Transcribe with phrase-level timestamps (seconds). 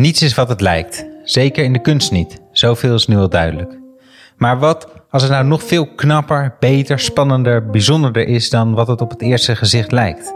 [0.00, 1.06] Niets is wat het lijkt.
[1.24, 2.40] Zeker in de kunst niet.
[2.52, 3.78] Zoveel is nu al duidelijk.
[4.36, 9.00] Maar wat als het nou nog veel knapper, beter, spannender, bijzonderder is dan wat het
[9.00, 10.34] op het eerste gezicht lijkt?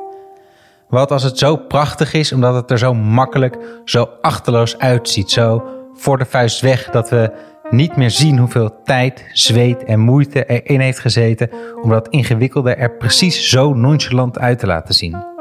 [0.88, 5.63] Wat als het zo prachtig is omdat het er zo makkelijk, zo achterloos uitziet, zo
[5.94, 7.33] voor de vuist weg dat we
[7.71, 11.51] niet meer zien hoeveel tijd, zweet en moeite erin heeft gezeten
[11.83, 15.33] om dat ingewikkelde er precies zo nonchalant uit te laten zien?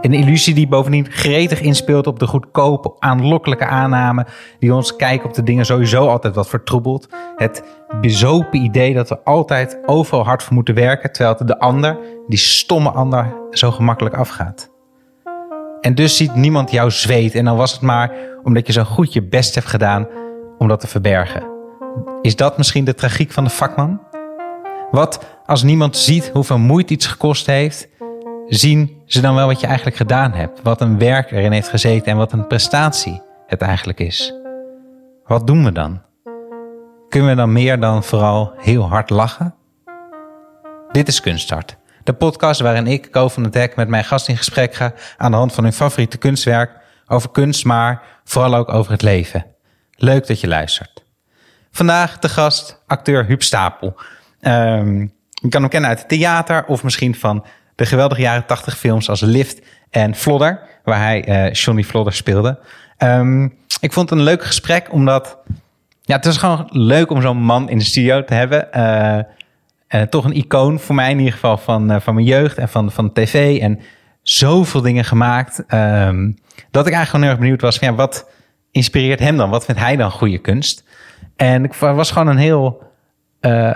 [0.00, 4.26] Een illusie die bovendien gretig inspeelt op de goedkope, aanlokkelijke aanname
[4.58, 7.08] die ons kijken op de dingen sowieso altijd wat vertroebelt.
[7.36, 7.62] Het
[8.00, 12.90] bezopen idee dat we altijd overal hard voor moeten werken, terwijl de ander, die stomme
[12.90, 14.70] ander, zo gemakkelijk afgaat.
[15.80, 19.12] En dus ziet niemand jouw zweet en dan was het maar omdat je zo goed
[19.12, 20.08] je best hebt gedaan
[20.58, 21.46] om dat te verbergen.
[22.22, 24.00] Is dat misschien de tragiek van de vakman?
[24.90, 27.88] Wat als niemand ziet hoeveel moeite iets gekost heeft
[28.48, 32.12] zien ze dan wel wat je eigenlijk gedaan hebt, wat een werk erin heeft gezeten
[32.12, 34.34] en wat een prestatie het eigenlijk is.
[35.26, 36.02] Wat doen we dan?
[37.08, 39.54] Kunnen we dan meer dan vooral heel hard lachen?
[40.92, 44.36] Dit is Kunststart, de podcast waarin ik, Ko van het Hek, met mijn gast in
[44.36, 46.70] gesprek ga aan de hand van hun favoriete kunstwerk
[47.06, 49.46] over kunst, maar vooral ook over het leven.
[49.96, 51.04] Leuk dat je luistert.
[51.70, 53.96] Vandaag de gast, acteur Huub Stapel.
[54.40, 57.44] Um, je kan hem kennen uit het theater of misschien van
[57.78, 62.58] de geweldige jaren 80 films als Lift en Flodder, waar hij uh, Johnny Flodder speelde.
[62.98, 65.38] Um, ik vond het een leuk gesprek, omdat
[66.02, 68.68] ja, het is gewoon leuk om zo'n man in de studio te hebben.
[68.76, 69.18] Uh,
[70.00, 72.92] uh, toch een icoon voor mij in ieder geval van, van mijn jeugd en van,
[72.92, 73.60] van tv.
[73.60, 73.80] En
[74.22, 75.64] zoveel dingen gemaakt.
[75.68, 76.36] Um,
[76.70, 78.30] dat ik eigenlijk gewoon heel erg benieuwd was ja, wat
[78.70, 79.50] inspireert hem dan?
[79.50, 80.84] Wat vindt hij dan goede kunst?
[81.36, 82.82] En ik was gewoon een heel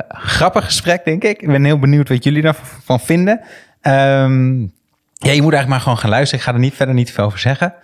[0.08, 1.42] grappig gesprek, denk ik.
[1.42, 3.40] Ik ben heel benieuwd wat jullie daarvan vinden.
[3.82, 4.72] Um,
[5.14, 6.38] ja, je moet eigenlijk maar gewoon gaan luisteren.
[6.38, 7.74] Ik ga er niet verder niet veel over zeggen.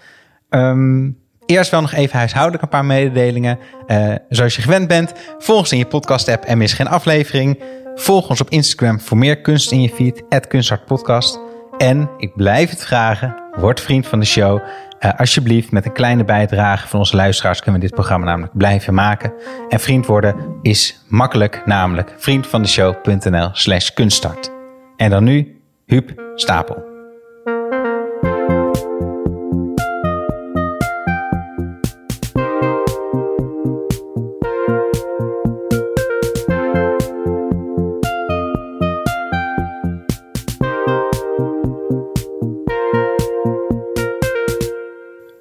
[0.51, 3.59] Um, eerst wel nog even huishoudelijk een paar mededelingen.
[3.87, 7.63] Uh, zoals je gewend bent, volg ons in je podcast-app en mis geen aflevering.
[7.95, 11.39] Volg ons op Instagram voor meer kunst in je feed, kunsthartpodcast.
[11.79, 14.61] En ik blijf het vragen, word vriend van de show.
[15.01, 18.95] Uh, alsjeblieft, met een kleine bijdrage van onze luisteraars kunnen we dit programma namelijk blijven
[18.95, 19.33] maken.
[19.69, 24.51] En vriend worden is makkelijk, namelijk vriendvandeshow.nl slash kunststart.
[24.97, 25.58] En dan nu
[25.89, 26.77] Huub Stapel.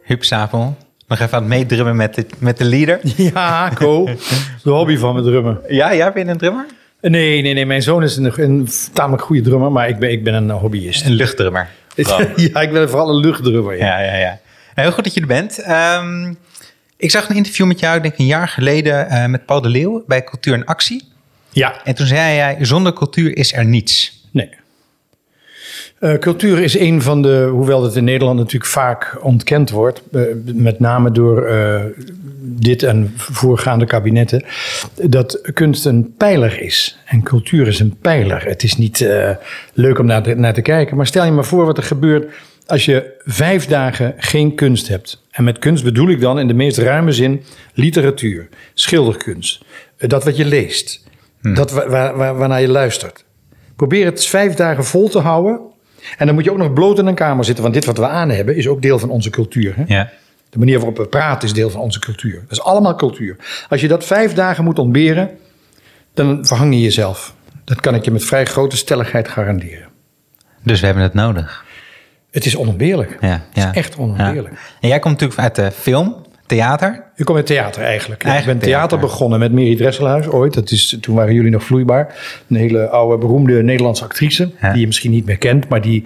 [0.02, 0.78] Huub Stapel,
[1.08, 3.00] nog even aan het meedrummen met de, met de leader.
[3.34, 4.06] Ja, cool.
[4.64, 5.62] de hobby van me drummen.
[5.68, 6.66] Ja, ja, ben je een drummer?
[7.02, 7.66] Nee, nee, nee.
[7.66, 11.06] Mijn zoon is een, een tamelijk goede drummer, maar ik ben, ik ben een hobbyist.
[11.06, 11.70] Een luchtdrummer.
[12.36, 13.78] ja, ik ben vooral een luchtdrummer.
[13.78, 14.18] Ja, ja, ja.
[14.18, 14.40] ja.
[14.74, 15.70] Heel goed dat je er bent.
[15.70, 16.38] Um,
[16.98, 19.70] ik zag een interview met jou, denk ik een jaar geleden, uh, met Paul de
[19.70, 21.08] Leeuw bij Cultuur en Actie.
[21.50, 21.84] Ja.
[21.84, 24.24] En toen zei jij, zonder cultuur is er niets.
[24.32, 24.50] Nee.
[26.00, 30.22] Uh, cultuur is een van de, hoewel het in Nederland natuurlijk vaak ontkend wordt, uh,
[30.44, 31.82] met name door uh,
[32.40, 34.44] dit en voorgaande kabinetten,
[35.04, 37.00] dat kunst een pijler is.
[37.06, 38.46] En cultuur is een pijler.
[38.46, 39.08] Het is niet
[39.74, 42.34] leuk om naar te, naar te kijken, maar stel je maar voor wat er gebeurt
[42.66, 45.24] als je vijf dagen geen kunst hebt.
[45.32, 47.44] En met kunst bedoel ik dan in de meest ruime zin
[47.74, 49.64] literatuur, schilderkunst,
[49.98, 51.04] dat wat je leest,
[51.42, 51.54] hmm.
[51.54, 53.26] dat waar, waarnaar je luistert.
[53.76, 55.60] Probeer het vijf dagen vol te houden
[56.18, 58.08] en dan moet je ook nog bloot in een kamer zitten, want dit wat we
[58.08, 59.74] aan hebben is ook deel van onze cultuur.
[59.76, 59.84] Hè?
[59.88, 60.10] Ja.
[60.50, 62.34] De manier waarop we praten is deel van onze cultuur.
[62.34, 63.36] Dat is allemaal cultuur.
[63.70, 65.30] Als je dat vijf dagen moet ontberen,
[66.14, 67.36] dan verhang je jezelf.
[67.64, 69.88] Dat kan ik je met vrij grote stelligheid garanderen.
[70.64, 71.66] Dus we hebben het nodig.
[72.32, 73.18] Het is onontbeerlijk.
[73.22, 74.54] Ja, het is echt onontbeerlijk.
[74.54, 74.60] Ja.
[74.82, 77.04] En jij komt natuurlijk uit de film, theater.
[77.16, 78.24] Ik kom uit theater eigenlijk.
[78.24, 80.54] eigenlijk ik ben theater, theater, begonnen met Mary Dresselhuis ooit.
[80.54, 82.16] Dat is, toen waren jullie nog vloeibaar.
[82.50, 84.52] Een hele oude, beroemde Nederlandse actrice.
[84.62, 84.72] Ja.
[84.72, 86.06] Die je misschien niet meer kent, maar die...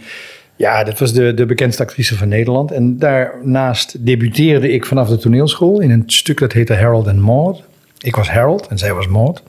[0.56, 2.72] Ja, dat was de, de bekendste actrice van Nederland.
[2.72, 5.80] En daarnaast debuteerde ik vanaf de toneelschool...
[5.80, 7.64] in een stuk dat heette Harold and Maud.
[7.98, 9.44] Ik was Harold en zij was Maud.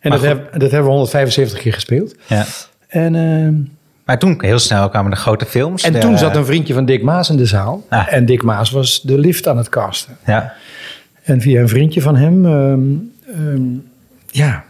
[0.00, 2.14] En dat, heb, dat hebben we 175 keer gespeeld.
[2.26, 2.44] Ja.
[2.88, 3.14] En...
[3.14, 3.72] Uh,
[4.04, 5.82] maar toen heel snel kwamen de grote films.
[5.82, 7.86] En de, toen zat een vriendje van Dick Maas in de zaal.
[7.88, 8.12] Ah.
[8.12, 10.16] En Dick Maas was de lift aan het casten.
[10.26, 10.52] Ja.
[11.22, 13.90] En via een vriendje van hem, um, um,
[14.26, 14.64] ja,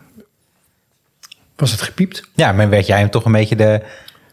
[1.57, 2.29] was het gepiept.
[2.35, 3.81] Ja, maar werd jij hem toch een beetje de,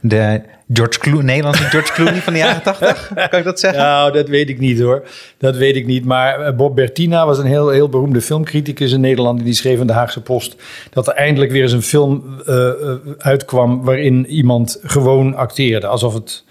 [0.01, 0.42] de
[0.74, 3.12] George Clooney, Nederlandse George Clooney van de jaren 80?
[3.30, 3.81] Kan ik dat zeggen?
[3.81, 5.03] Nou, dat weet ik niet hoor.
[5.38, 6.06] Dat weet ik niet.
[6.06, 9.44] Maar Bob Bertina was een heel, heel beroemde filmcriticus in Nederland.
[9.44, 10.56] Die schreef in de Haagse Post
[10.89, 12.69] dat er eindelijk weer eens een film uh,
[13.18, 15.88] uitkwam waarin iemand gewoon acteerde.
[15.88, 16.44] Alsof het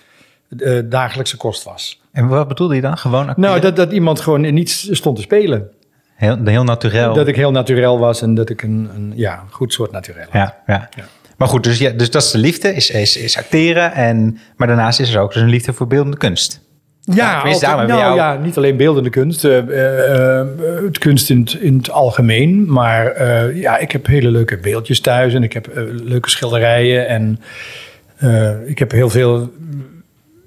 [0.48, 2.00] uh, dagelijkse kost was.
[2.12, 2.98] En wat bedoelde je dan?
[2.98, 3.40] Gewoon acteren?
[3.40, 5.70] Nou, dat, dat iemand gewoon niet stond te spelen.
[6.14, 7.14] Heel, heel natuurlijk.
[7.14, 10.40] Dat ik heel natuurlijk was en dat ik een, een ja, goed soort natuurlijk had.
[10.42, 10.88] Ja, ja.
[10.96, 11.04] Ja.
[11.40, 13.92] Maar goed, dus, ja, dus dat is de liefde, is, is, is acteren.
[13.92, 16.60] En, maar daarnaast is er ook dus een liefde voor beeldende kunst.
[17.00, 20.46] Ja, altijd- nou, jou- ja, niet alleen beeldende kunst, eh, eh, eh,
[20.84, 22.72] het kunst in het, in het algemeen.
[22.72, 23.24] Maar
[23.56, 25.70] ja, ik heb hele leuke beeldjes thuis en ik heb
[26.04, 27.08] leuke schilderijen.
[27.08, 27.40] En
[28.66, 29.52] ik heb heel veel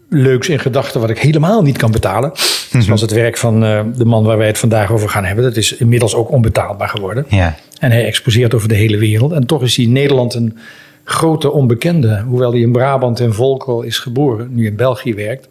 [0.09, 2.31] leuks in gedachten wat ik helemaal niet kan betalen.
[2.79, 3.59] Zoals het werk van
[3.95, 5.43] de man waar wij het vandaag over gaan hebben.
[5.43, 7.25] Dat is inmiddels ook onbetaalbaar geworden.
[7.29, 7.55] Ja.
[7.79, 9.31] En hij exposeert over de hele wereld.
[9.31, 10.57] En toch is hij in Nederland een
[11.03, 12.23] grote onbekende.
[12.27, 15.49] Hoewel hij in Brabant en Volkel is geboren, nu in België werkt,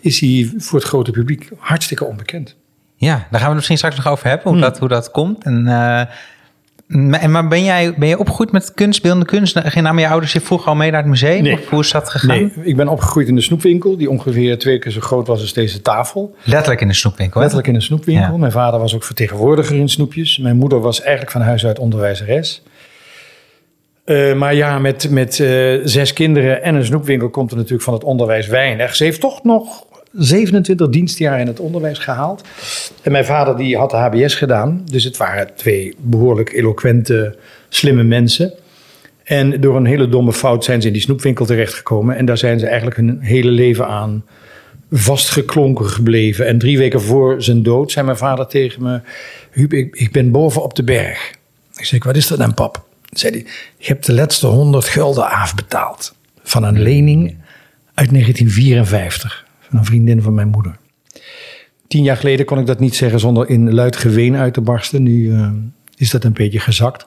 [0.00, 2.56] is hij voor het grote publiek hartstikke onbekend.
[2.96, 4.60] ja, daar gaan we het misschien straks nog over hebben, hoe, Hmm.
[4.62, 5.44] dat, hoe dat komt.
[5.44, 6.02] En, eh,
[6.86, 9.58] maar en maar ben jij, ben je opgegroeid met kunst, beeldende kunst?
[9.58, 11.42] Ging namen je ouders je vroeger al mee naar het museum?
[11.42, 11.52] Nee.
[11.52, 12.28] Of hoe is dat gegaan?
[12.28, 15.52] Nee, ik ben opgegroeid in de snoepwinkel, die ongeveer twee keer zo groot was als
[15.52, 16.34] deze tafel.
[16.44, 17.34] Letterlijk in de snoepwinkel.
[17.34, 17.40] hè?
[17.40, 18.32] Letterlijk in een snoepwinkel.
[18.32, 18.36] Ja.
[18.38, 20.38] Mijn vader was ook vertegenwoordiger in snoepjes.
[20.38, 22.62] Mijn moeder was eigenlijk van huis uit onderwijzeres.
[24.10, 27.94] Eh, maar ja, met, met eh, zes kinderen en een snoepwinkel komt er natuurlijk van
[27.94, 28.96] het onderwijs weinig.
[28.96, 32.44] Ze heeft toch nog 27 dienstjaar in het onderwijs gehaald.
[33.02, 34.82] En mijn vader die had de HBS gedaan.
[34.90, 37.36] Dus het waren twee behoorlijk eloquente,
[37.68, 38.52] slimme mensen.
[39.24, 42.16] En door een hele domme fout zijn ze in die snoepwinkel terechtgekomen.
[42.16, 44.24] En daar zijn ze eigenlijk hun hele leven aan
[44.90, 46.46] vastgeklonken gebleven.
[46.46, 49.00] En drie weken voor zijn dood zei mijn vader tegen me...
[49.50, 51.34] Huub, ik, ik ben boven op de berg.
[51.76, 52.88] Ik zei, wat is dat dan, pap?
[53.10, 53.46] Zei hij,
[53.76, 56.14] ik heb de laatste 100 gulden afbetaald.
[56.42, 57.36] Van een lening
[57.94, 59.46] uit 1954.
[59.60, 60.76] Van een vriendin van mijn moeder.
[61.88, 65.02] Tien jaar geleden kon ik dat niet zeggen zonder in luid geween uit te barsten.
[65.02, 65.48] Nu eh,
[65.96, 67.06] is dat een beetje gezakt.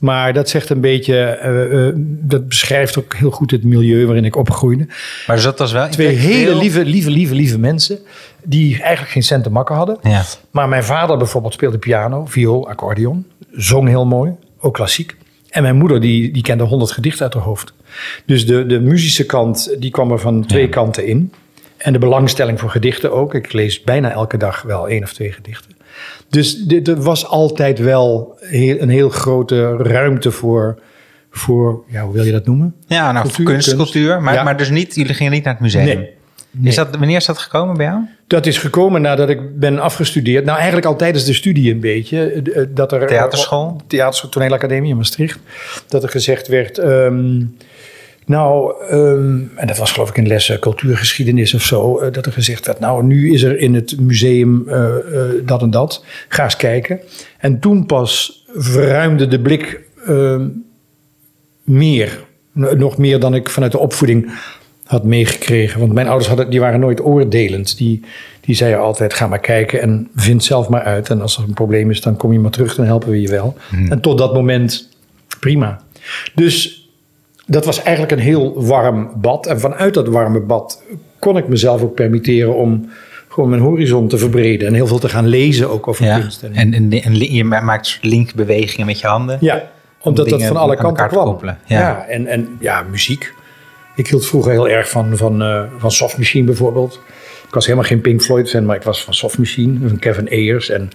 [0.00, 4.24] Maar dat zegt een beetje, eh, eh, dat beschrijft ook heel goed het milieu waarin
[4.24, 4.88] ik opgroeide.
[5.26, 7.98] Maar dat was wel Twee hele lieve, lieve, lieve, lieve mensen.
[8.42, 9.98] Die eigenlijk geen cent te makken hadden.
[10.02, 10.22] Ja.
[10.50, 13.26] Maar mijn vader bijvoorbeeld speelde piano, viool, accordeon.
[13.52, 14.32] Zong heel mooi,
[14.66, 15.16] ook klassiek.
[15.50, 17.72] En mijn moeder die, die kende honderd gedichten uit haar hoofd.
[18.26, 21.32] Dus de, de muzische kant die kwam er van twee kanten in.
[21.76, 23.34] En de belangstelling voor gedichten ook.
[23.34, 25.70] Ik lees bijna elke dag wel één of twee gedichten.
[26.28, 30.78] Dus dit, er was altijd wel heel, een heel grote ruimte voor,
[31.30, 32.74] voor ja, hoe wil je dat noemen?
[32.86, 33.82] Ja, nou, Cultuur, kunst, kunst.
[33.92, 34.22] cultuur.
[34.22, 34.42] Maar, Ja.
[34.42, 35.84] maar dus niet, jullie gingen niet naar het museum?
[35.84, 36.10] Nee.
[36.62, 38.00] Is dat, wanneer is dat gekomen bij jou?
[38.26, 40.44] Dat is gekomen nadat ik ben afgestudeerd.
[40.44, 42.18] Nou, eigenlijk al tijdens de studie een beetje.
[42.32, 43.80] eh, eh, Dat er, Theaterschool?
[43.86, 45.38] Theaterschool, toneelacademie in Maastricht.
[45.88, 46.78] Dat er gezegd werd...
[46.78, 47.42] ehm,
[48.26, 51.98] nou, ehm, en dat was geloof ik in lessen cultuurgeschiedenis of zo...
[51.98, 54.68] eh, dat er gezegd werd, nou, nu is er in het museum
[55.44, 56.04] dat en dat.
[56.28, 57.00] Ga eens kijken.
[57.38, 60.48] En toen pas verruimde de blik ehm,
[61.64, 62.24] meer.
[62.52, 64.30] Nog meer dan ik vanuit de opvoeding
[64.86, 65.80] had meegekregen.
[65.80, 67.76] Want mijn ouders hadden, die waren nooit oordelend.
[67.76, 68.00] Die,
[68.40, 71.10] die zeiden altijd, ga maar kijken en vind zelf maar uit.
[71.10, 73.28] En als er een probleem is, dan kom je maar terug, dan helpen we je
[73.28, 73.56] wel.
[73.88, 74.88] En tot dat moment,
[75.40, 75.80] prima.
[76.34, 76.88] Dus
[77.46, 79.46] dat was eigenlijk een heel warm bad.
[79.46, 80.82] En vanuit dat warme bad
[81.18, 82.88] kon ik mezelf ook permitteren om
[83.28, 84.68] gewoon mijn horizon te verbreden.
[84.68, 86.18] En heel veel te gaan lezen ook over Ja.
[86.18, 86.42] kunst.
[86.42, 89.38] En, En, en, en je maakt linkbewegingen met je handen.
[89.40, 89.70] ja,
[90.02, 91.38] omdat dat van alle kanten kwam.
[91.66, 92.04] Ja.
[92.08, 93.34] en, en ja, muziek.
[93.96, 97.00] Ik hield vroeger heel erg van, van, eh, van Soft Machine bijvoorbeeld.
[97.46, 100.28] Ik was helemaal geen Pink Floyd fan, maar ik was van Soft Machine, van Kevin
[100.28, 100.90] Ayers en,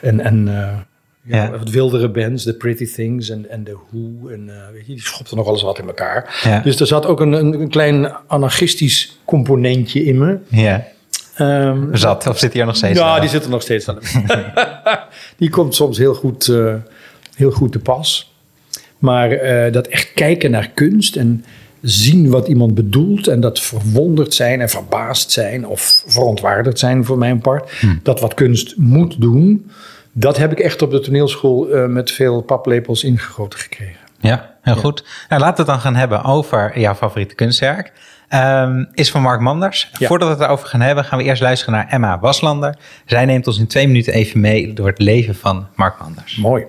[0.00, 0.78] en, en eh,
[1.22, 4.28] ja, wat wildere bands, The Pretty Things en, en The Who.
[4.28, 6.40] En, eh, weet je, die schopten nog alles wat in elkaar.
[6.44, 6.60] Ja.
[6.60, 10.38] Dus er zat ook een, een, klein anarchistisch componentje in me.
[10.48, 10.86] Ja.
[11.34, 12.98] Ehm, Zat, of zit hij er nog steeds?
[12.98, 13.98] ja, die zit er nog steeds aan.
[15.36, 16.52] die komt soms heel goed,
[17.36, 18.32] heel goed te pas.
[18.98, 19.28] Maar
[19.72, 21.44] dat echt kijken naar kunst en
[21.84, 23.26] zien wat iemand bedoelt...
[23.26, 27.72] en dat verwonderd zijn en verbaasd zijn of verontwaardigd zijn voor mijn part...
[28.02, 29.70] dat wat kunst moet doen...
[30.12, 33.96] dat heb ik echt op de toneelschool eh, met veel paplepels ingegoten gekregen.
[34.20, 35.04] Ja, heel goed.
[35.28, 37.92] Nou, laten we het dan gaan hebben over jouw favoriete kunstwerk.
[38.28, 39.90] Ehm, is van Mark Manders.
[39.98, 40.06] Ja.
[40.06, 42.76] Voordat we het erover gaan hebben, gaan we eerst luisteren naar Emma Waslander.
[43.06, 46.36] Zij neemt ons in twee minuten even mee door het leven van Mark Manders.
[46.36, 46.64] Mooi.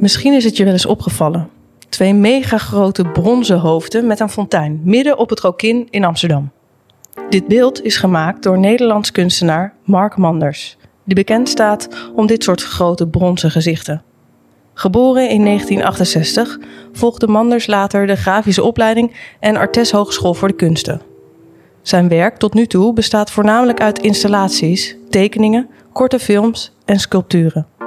[0.00, 1.48] Misschien is het je wel eens opgevallen.
[1.88, 6.50] Twee megagrote bronzen hoofden met een fontein midden op het Rokin in Amsterdam.
[7.28, 12.62] Dit beeld is gemaakt door Nederlands kunstenaar Mark Manders, die bekend staat om dit soort
[12.62, 14.02] grote bronzen gezichten.
[14.74, 16.58] Geboren in 1968
[16.92, 21.00] volgde Manders later de grafische opleiding en Artes Hogeschool voor de Kunsten.
[21.82, 27.77] Zijn werk tot nu toe bestaat voornamelijk uit installaties, tekeningen, korte films en sculpturen.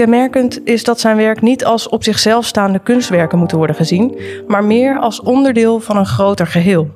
[0.00, 4.64] Kenmerkend is dat zijn werk niet als op zichzelf staande kunstwerken moeten worden gezien, maar
[4.64, 6.88] meer als onderdeel van een groter geheel.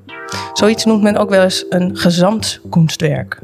[0.53, 3.41] Zoiets noemt men ook wel eens een gezamtkunstwerk.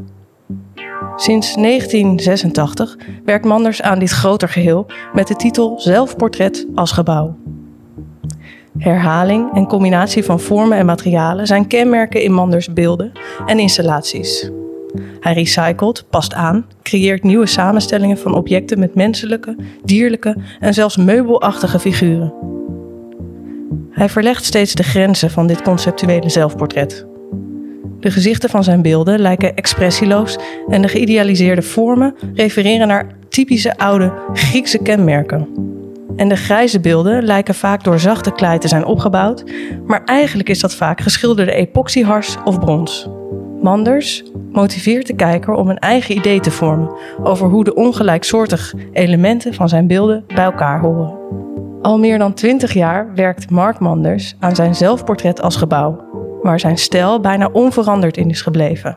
[1.16, 7.36] Sinds 1986 werkt Manders aan dit groter geheel met de titel Zelfportret als gebouw.
[8.78, 13.12] Herhaling en combinatie van vormen en materialen zijn kenmerken in Manders beelden
[13.46, 14.50] en installaties.
[15.20, 21.78] Hij recycelt, past aan, creëert nieuwe samenstellingen van objecten met menselijke, dierlijke en zelfs meubelachtige
[21.78, 22.32] figuren.
[23.90, 27.06] Hij verlegt steeds de grenzen van dit conceptuele zelfportret.
[28.00, 34.12] De gezichten van zijn beelden lijken expressieloos en de geïdealiseerde vormen refereren naar typische oude
[34.32, 35.48] Griekse kenmerken.
[36.16, 39.44] En de grijze beelden lijken vaak door zachte klei te zijn opgebouwd,
[39.86, 43.08] maar eigenlijk is dat vaak geschilderde epoxyhars of brons.
[43.62, 49.54] Manders motiveert de kijker om een eigen idee te vormen over hoe de ongelijksoortige elementen
[49.54, 51.18] van zijn beelden bij elkaar horen.
[51.82, 56.04] Al meer dan twintig jaar werkt Mark Manders aan zijn zelfportret als gebouw,
[56.42, 58.96] waar zijn stijl bijna onveranderd in is gebleven.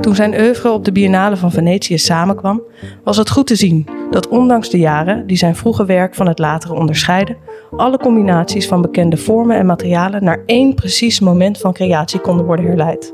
[0.00, 2.62] Toen zijn oeuvre op de Biennale van Venetië samenkwam,
[3.04, 6.38] was het goed te zien dat ondanks de jaren die zijn vroege werk van het
[6.38, 7.36] latere onderscheiden,
[7.76, 12.66] alle combinaties van bekende vormen en materialen naar één precies moment van creatie konden worden
[12.66, 13.12] herleid.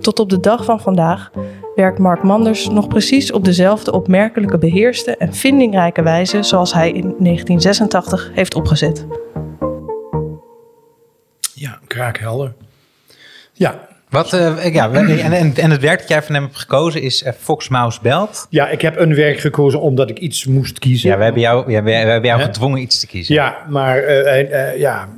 [0.00, 1.30] Tot op de dag van vandaag
[1.74, 7.14] werkt Mark Manders nog precies op dezelfde opmerkelijke beheerste en vindingrijke wijze zoals hij in
[7.18, 9.06] 1986 heeft opgezet.
[11.54, 12.54] Ja, kraakhelder.
[13.52, 17.02] Ja, Wat, eh, ja, en, en, en het werk dat jij van hem hebt gekozen
[17.02, 18.46] is eh, Fox Mouse Belt.
[18.50, 21.10] ja, ik heb een werk gekozen omdat ik iets moest kiezen.
[21.10, 23.34] Ja, we hebben jou, ja, we, we hebben jou gedwongen iets te kiezen.
[23.34, 25.08] Ja, maar eh, ja,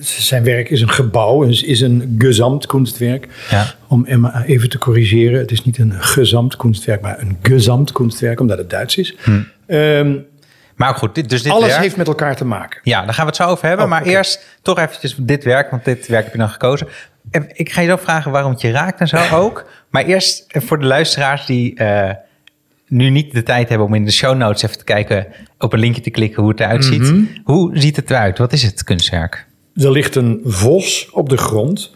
[0.00, 3.28] zijn werk is een gebouw, is, is een gezamtkunstwerk.
[3.50, 3.74] Ja.
[3.88, 8.70] Om Emma even te corrigeren, het is niet een gezamtkunstwerk, maar een gezamtkunstwerk, omdat het
[8.70, 9.14] Duits is.
[9.66, 10.14] Ehm,
[10.78, 12.80] Maar goed, dit, dus dit alles werk, heeft met elkaar te maken.
[12.82, 13.84] Ja, daar gaan we het zo over hebben.
[13.84, 16.88] Oh, maar eerst toch eventjes dit werk, want dit werk heb je dan gekozen.
[17.30, 19.64] En Ik ga je zo vragen waarom het je raakt en zo ook.
[19.90, 22.10] Maar eerst eh, voor de luisteraars die eh,
[22.86, 25.26] nu niet de tijd hebben om in de show notes even te kijken,
[25.58, 27.02] op een linkje te klikken hoe het eruit ziet.
[27.02, 27.24] Mhm.
[27.44, 28.38] Hoe ziet het eruit?
[28.38, 29.46] Wat is het kunstwerk?
[29.74, 31.94] Er ligt een vos op de grond.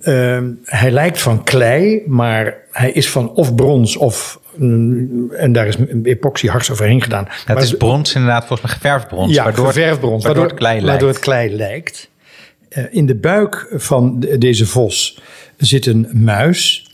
[0.00, 4.40] Ehm, hij lijkt van klei, maar hij is van of brons of...
[4.56, 7.24] mm, en daar is een epoxyhars overheen gedaan.
[7.28, 9.34] Het Maar is brons inderdaad, volgens mij geverfd brons.
[9.34, 10.24] Ja, waardoor, geverfd brons.
[10.24, 10.88] Waardoor, het klei lijkt.
[10.88, 12.10] waardoor het klei lijkt.
[12.68, 15.20] Eh, in de buik van de- deze vos
[15.56, 16.90] zit een muis.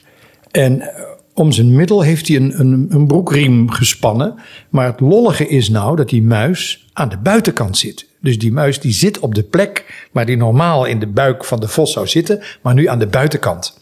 [0.51, 1.03] En eh,
[1.35, 4.35] om zijn middel heeft hij een, een, een broekriem gespannen.
[4.69, 8.07] Maar het lollige is nou dat die muis aan de buitenkant zit.
[8.25, 11.61] Dus die muis die zit op de plek waar die normaal in de buik van
[11.61, 12.43] de vos zou zitten.
[12.63, 13.79] Maar nu aan de buitenkant.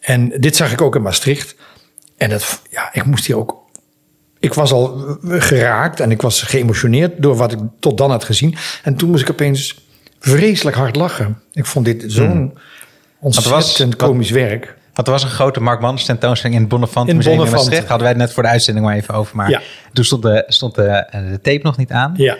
[0.00, 1.54] En dit zag ik ook in Maastricht.
[2.16, 3.62] En dat, ja, ik moest hier ook
[4.38, 8.24] ik was al eh, geraakt en ik was geëmotioneerd door wat ik tot dan had
[8.24, 8.56] gezien.
[8.82, 9.84] En toen moest ik opeens
[10.20, 11.40] vreselijk hard lachen.
[11.52, 12.58] Ik vond dit zo'n
[13.20, 14.74] ontzettend wat- komisch werk.
[14.94, 17.64] Want er was een grote Mark Manders tentoonstelling in het Bonnefant In Museum in Bonnefant.
[17.66, 17.88] Maastricht.
[17.90, 19.36] Hadden wij het net voor de uitzending maar even over.
[19.36, 19.60] Maar Ja.
[19.92, 22.14] toen stond, de, stond de, de tape nog niet aan.
[22.16, 22.36] Ja,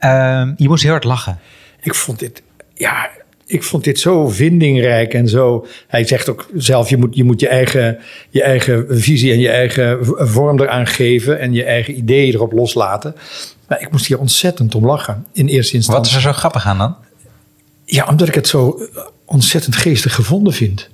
[0.00, 1.38] Ehm, je moest heel hard lachen.
[1.82, 2.42] ik vond dit,
[2.74, 3.10] ja,
[3.46, 5.66] ik vond dit zo vindingrijk en zo.
[5.88, 7.98] Hij zegt ook zelf, je moet je, moet je, eigen,
[8.30, 13.14] je eigen visie en je eigen vorm eraan geven en je eigen ideeën erop loslaten.
[13.68, 16.10] Maar ik moest hier ontzettend om lachen in eerste Wat instantie.
[16.10, 16.96] is er zo grappig aan dan?
[17.84, 20.88] Ja, omdat ik het zo eh, ontzettend geestig gevonden vind.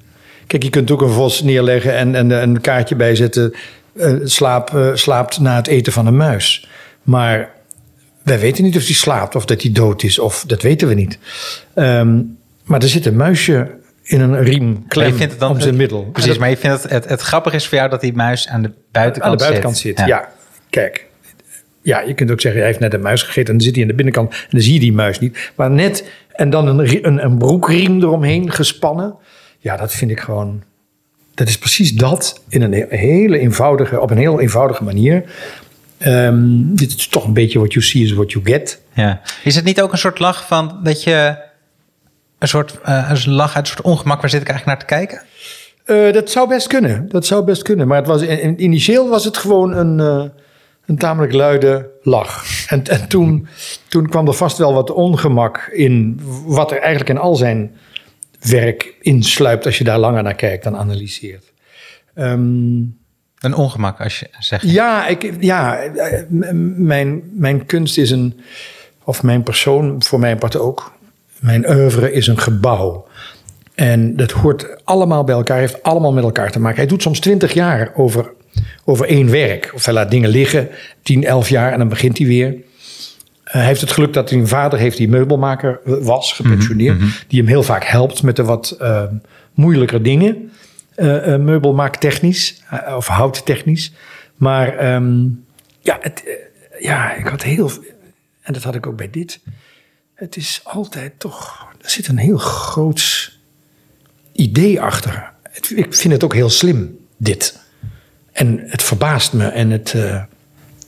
[0.47, 3.55] Kijk, je kunt ook een vos neerleggen en, en een kaartje bijzetten.
[3.97, 6.69] eh, slaap, eh, slaapt na het eten van een muis.
[7.03, 7.55] Maar
[8.27, 10.19] wij weten niet of die slaapt of dat hij dood is.
[10.19, 11.19] Of dat weten we niet.
[11.75, 12.23] Ehm,
[12.65, 15.61] maar er zit een muisje in een riem Maar klem je vindt het dan, om
[15.61, 16.03] zijn middel.
[16.05, 18.49] Precies, dat- maar je vindt het, het, het grappig is voor jou dat die muis
[18.49, 19.99] aan de buitenkant aan de buitenkant zit.
[20.07, 20.29] Ja.
[20.71, 21.07] kijk.
[21.83, 23.83] Ja, je kunt ook zeggen, hij heeft net een muis gegeten en dan zit hij
[23.83, 25.53] aan de binnenkant en dan zie je die muis niet.
[25.55, 29.15] Maar net, en dan een, een, een broekriem eromheen gespannen.
[29.59, 30.63] Ja, dat vind ik gewoon,
[31.35, 35.25] dat is precies dat in een he- hele eenvoudige, op een heel eenvoudige manier.
[35.99, 38.81] Ehm, dit is toch een beetje what you see is what you get.
[38.95, 39.21] Ja.
[39.45, 41.37] Is het niet ook een soort lach van dat je
[42.39, 44.95] een soort eh, een lach uit een soort ongemak, waar zit ik eigenlijk naar te
[44.95, 45.23] kijken?
[45.85, 47.09] Eh, dat zou best kunnen.
[47.09, 47.87] Dat zou best kunnen.
[47.87, 50.25] Maar het was, in- in- initieel was het gewoon een, eh,
[50.87, 52.45] een tamelijk luide lach.
[52.69, 53.47] En, en toen,
[53.89, 56.21] toen kwam er vast wel wat ongemak in.
[56.47, 57.75] Wat er eigenlijk in al zijn
[58.41, 59.67] werk insluipt.
[59.67, 61.53] Als je daar langer naar kijkt dan analyseert.
[62.15, 62.81] Ehm,
[63.41, 64.71] Een ongemak, als je zegt.
[64.71, 66.21] ja, ik, ja eh,
[66.77, 68.41] mijn, mijn kunst is een.
[69.05, 70.93] Of mijn persoon, voor mijn part ook.
[71.39, 73.07] Mijn oeuvre is een gebouw.
[73.75, 76.79] En dat hoort allemaal bij elkaar, heeft allemaal met elkaar te maken.
[76.79, 78.35] Hij doet soms twintig jaar over
[78.85, 79.71] over één werk.
[79.75, 80.69] Of hij laat dingen liggen,
[81.03, 82.55] 10, 11 jaar en dan begint hij weer.
[83.45, 87.01] Eh, hij heeft het geluk dat hij een vader heeft die meubelmaker was, gepensioneerd.
[87.29, 89.03] Die hem heel vaak helpt met de wat uh,
[89.55, 90.51] moeilijker dingen.
[90.97, 92.63] Uh, uh, meubelmaaktechnisch
[92.97, 93.93] of houttechnisch.
[94.37, 95.45] Maar um,
[95.81, 96.25] ja, het,
[96.81, 97.71] ja, ik had heel...
[98.43, 99.41] En dat had ik ook bij dit.
[100.15, 101.67] Het is altijd toch...
[101.83, 103.33] Er zit een heel groot
[104.33, 105.33] idee achter.
[105.75, 107.59] Ik vind het ook heel slim, dit.
[108.33, 109.93] En het verbaast me en het...
[109.93, 110.25] Hé,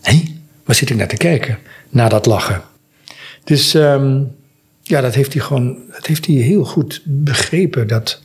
[0.03, 1.59] hey, waar zit ik naar te kijken?
[1.89, 2.63] Na dat lachen.
[3.45, 4.37] Dus um,
[4.83, 5.79] ja, dat heeft hij gewoon...
[5.91, 8.23] Dat heeft hij heel goed begrepen, dat...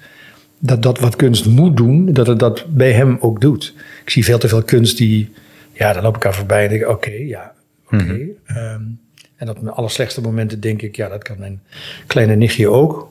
[0.65, 3.73] Dat dat wat kunst moet doen, dat het dat bij hem ook doet.
[4.03, 5.31] Ik zie veel te veel kunst die
[5.73, 7.53] ja, dan loop ik daar voorbij en denk ik, oké, okay, ja,
[7.85, 7.95] oké.
[7.95, 8.07] Okay.
[8.07, 8.57] Mm -hmm.
[8.57, 8.99] um,
[9.35, 11.61] en op mijn allerslechtste momenten denk ik, ja, dat kan mijn
[12.07, 13.09] kleine nichtje ook.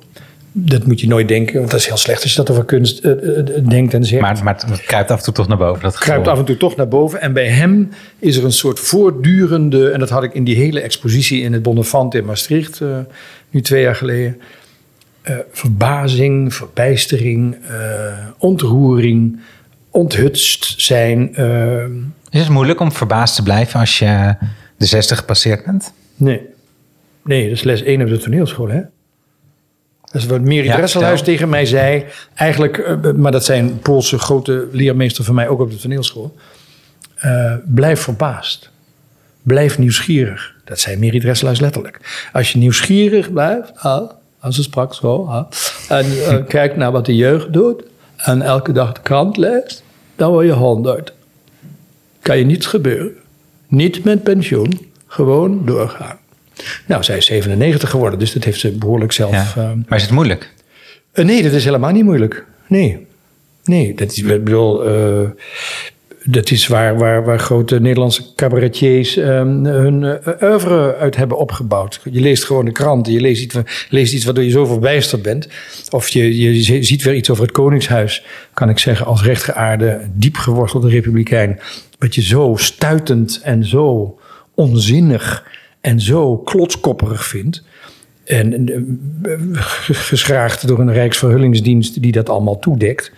[0.53, 3.05] Dat moet je nooit denken, want dat is heel slecht als je dat over kunst
[3.05, 4.23] uh, uh, denkt en zegt.
[4.23, 5.83] Maar, maar het kruipt af en toe toch naar boven.
[5.83, 7.21] Dat kruipt af en toe toch naar boven.
[7.21, 10.81] En bij hem is er een soort voortdurende, en dat had ik in die hele
[10.81, 12.99] expositie in het Bonnefant in Maastricht, uh,
[13.51, 14.41] nu twee jaar geleden.
[15.31, 17.57] Uh, verbazing, verbijstering,
[18.39, 19.41] ontroering,
[19.91, 21.41] onthutst zijn.
[21.41, 21.85] Uh,
[22.31, 24.35] is het moeilijk om verbaasd te blijven als je
[24.77, 25.93] de 60 gepasseerd bent?
[26.17, 26.41] Nee.
[27.25, 28.81] Nee, dat is les 1 op de toneelschool, hè?
[30.13, 32.05] Dat is wat Miri ja, Dresselhuis tegen mij zei.
[32.35, 36.37] Eigenlijk, maar dat zijn Poolse grote leermeester van mij ook op de toneelschool.
[37.65, 38.71] Blijf verbaasd.
[39.43, 40.55] Blijf nieuwsgierig.
[40.65, 42.29] Dat zei Miri Dresselhuis letterlijk.
[42.33, 44.11] Als je nieuwsgierig blijft, ah,
[44.43, 45.47] als ze sprak zo,
[45.89, 47.83] en uh, kijk naar wat de jeugd doet,
[48.17, 49.83] en elke dag de krant leest,
[50.17, 51.13] dan word je 100.
[52.21, 53.13] Kan je niets gebeuren.
[53.69, 56.19] Niet met pensioen, gewoon doorgaan.
[56.87, 59.55] Nou, zij is 97 geworden, dus dat heeft ze behoorlijk zelf.
[59.55, 59.63] Ja.
[59.63, 60.55] Uh, maar is het moeilijk?
[61.15, 62.47] Uh, nee, dat is helemaal niet moeilijk.
[62.67, 63.07] Nee.
[63.65, 65.29] Nee, dat is, ik bedoel, uh,
[66.25, 72.01] dat is waar, waar, waar grote Nederlandse cabaretiers um, hun uh, oeuvre uit hebben opgebouwd.
[72.11, 73.57] Je leest gewoon de krant, je leest iets,
[73.89, 75.49] leest iets waardoor je zo verbijsterd bent.
[75.91, 78.25] Of je, je ziet weer iets over het Koningshuis,
[78.55, 81.61] kan ik zeggen, als rechtgeaarde, diep gewortelde republikein.
[81.99, 84.19] Wat je zo stuitend en zo
[84.55, 87.63] onzinnig en zo klotskopperig vindt.
[88.25, 93.13] En uh, geschraagd door een Rijksverhullingsdienst die dat allemaal toedekt.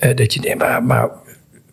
[0.00, 1.10] Uh, dat je denkt, maar, maar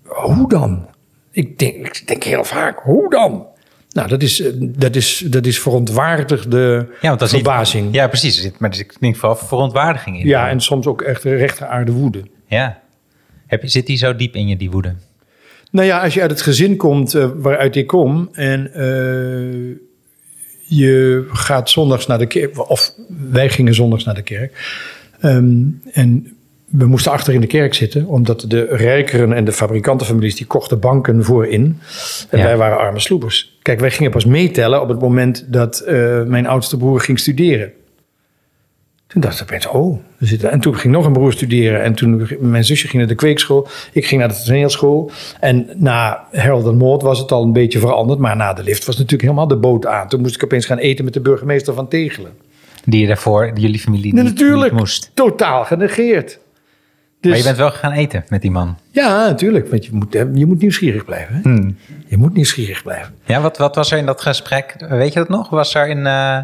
[0.10, 0.88] hoe dan?
[1.32, 3.48] Ik denk, ik denk heel vaak, hoe dan?
[3.90, 7.86] Nou, dat is, dat is, dat is verontwaardigde ja, want dat verbazing.
[7.86, 8.50] Niet, ja, precies.
[8.58, 10.28] Maar ik denk vooral verontwaardiging in.
[10.28, 12.24] Ja, en soms ook echt rechteraarde woede.
[12.48, 12.82] Ja.
[13.48, 14.96] Heb je, zit die zo diep in je, die woede?
[15.72, 19.76] Nou ja, als je uit het gezin komt uh, waaruit ik kom en uh,
[20.62, 22.94] je gaat zondags naar de kerk, of
[23.32, 24.78] wij gingen zondags naar de kerk.
[25.22, 26.38] Um, en
[26.72, 30.80] we moesten achter in de kerk zitten, omdat de rijkeren en de fabrikantenfamilies die kochten
[30.80, 31.80] banken voorin.
[32.30, 32.44] En ja.
[32.44, 33.58] wij waren arme sloepers.
[33.62, 37.72] Kijk, wij gingen pas meetellen op het moment dat uh, mijn oudste broer ging studeren.
[39.08, 40.52] Toen dacht ik opeens, oh, we zitten.
[40.52, 41.84] En toen ging nog een broer studeren.
[41.84, 43.68] En toen mijn zusje ging naar de kweekschool.
[43.92, 45.12] Ik ging naar de toneelschool.
[45.40, 48.20] En na Harold en Maud was het al een beetje veranderd.
[48.20, 50.08] Maar na de lift was natuurlijk helemaal de boot aan.
[50.08, 52.32] Toen moest ik opeens gaan eten met de burgemeester van Tegelen.
[52.86, 55.12] Die je daarvoor, die jullie familie niet, natuurlijk, niet moest.
[55.14, 56.40] totaal genegeerd.
[57.22, 58.78] Dus, maar je bent wel gaan eten met die man.
[58.92, 59.70] Ja, natuurlijk.
[59.70, 61.36] Want je moet, je moet nieuwsgierig blijven.
[61.36, 61.42] Hè?
[61.42, 61.78] Hmm.
[62.08, 63.16] Je moet nieuwsgierig blijven.
[63.26, 64.76] Ja, wat, wat was er in dat gesprek?
[64.90, 65.50] Weet je dat nog?
[65.50, 65.98] Was er in...
[65.98, 66.38] Uh...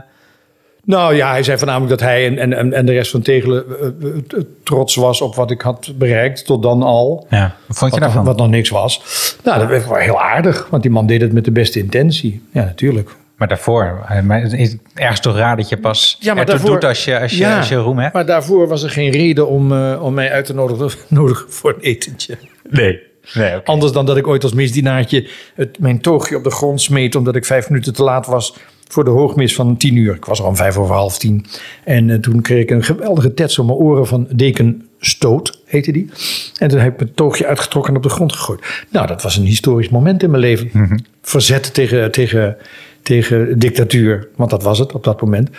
[0.83, 3.65] Nou ja, hij zei voornamelijk dat hij en, en, en de rest van Tegelen
[4.01, 7.27] uh, trots was op wat ik had bereikt tot dan al.
[7.29, 8.25] Ja, wat vond je wat, daarvan?
[8.25, 9.01] Wat nog niks was.
[9.43, 12.41] Nou, dat was wel heel aardig, want die man deed het met de beste intentie.
[12.51, 13.15] Ja, natuurlijk.
[13.35, 14.05] Maar daarvoor,
[14.51, 17.31] is het ergens toch raar dat je pas ja, maar daarvoor, doet als je, als,
[17.31, 18.13] je, ja, als je roem hebt?
[18.13, 21.73] Maar daarvoor was er geen reden om, uh, om mij uit te nodigen, nodigen voor
[21.73, 22.37] een etentje.
[22.69, 23.01] Nee.
[23.33, 23.61] nee okay.
[23.63, 27.15] Anders dan dat ik ooit als misdienaartje het, mijn toogje op de grond smeet...
[27.15, 28.55] omdat ik vijf minuten te laat was
[28.87, 30.15] voor de hoogmis van tien uur.
[30.15, 31.45] Ik was al om vijf over half tien.
[31.83, 35.91] En uh, toen kreeg ik een geweldige tets op mijn oren van deken Stoot, heette
[35.91, 36.09] die.
[36.57, 38.83] En toen heb ik mijn toogje uitgetrokken en op de grond gegooid.
[38.89, 40.69] Nou, dat was een historisch moment in mijn leven.
[40.71, 40.99] Mm -hmm.
[41.21, 42.11] Verzet tegen...
[42.11, 42.57] tegen
[43.05, 45.49] tegen dictatuur, want dat was het op dat moment.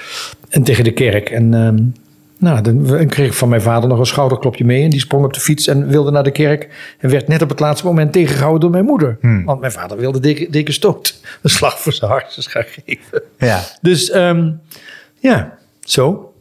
[0.48, 1.30] En tegen de kerk.
[1.30, 1.94] En um,
[2.38, 4.82] nou, dan kreeg ik van mijn vader nog een schouderklopje mee.
[4.82, 6.68] En die sprong op de fiets en wilde naar de kerk.
[6.98, 9.18] En werd net op het laatste moment tegengehouden door mijn moeder.
[9.20, 9.44] Hmm.
[9.44, 11.20] Want mijn vader wilde dikke, dikke stoot.
[11.42, 13.22] Een slag voor zijn hartjes gaan geven.
[13.38, 13.62] Ja.
[13.80, 14.60] Dus um,
[15.18, 16.32] ja, zo.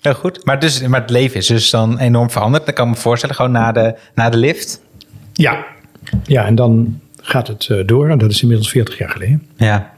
[0.00, 0.44] Heel goed.
[0.44, 2.64] Maar, dus, maar het leven is dus dan enorm veranderd.
[2.64, 4.80] Dan kan ik me voorstellen, gewoon na de, na de lift.
[5.32, 5.64] Ja.
[6.24, 8.08] Ja, en dan gaat het uh, door.
[8.08, 9.46] En dat is inmiddels 40 jaar geleden.
[9.56, 9.92] Ja.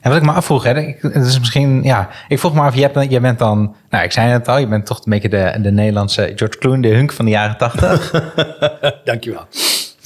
[0.00, 2.80] En wat ik me afvroeg, hè, het is misschien, ja, ik vroeg me af, je,
[2.80, 5.58] hebt, je bent dan, nou, ik zei het al, je bent toch een beetje de,
[5.62, 8.12] de Nederlandse George Clooney, de hunk van de jaren tachtig.
[9.04, 9.46] Dankjewel.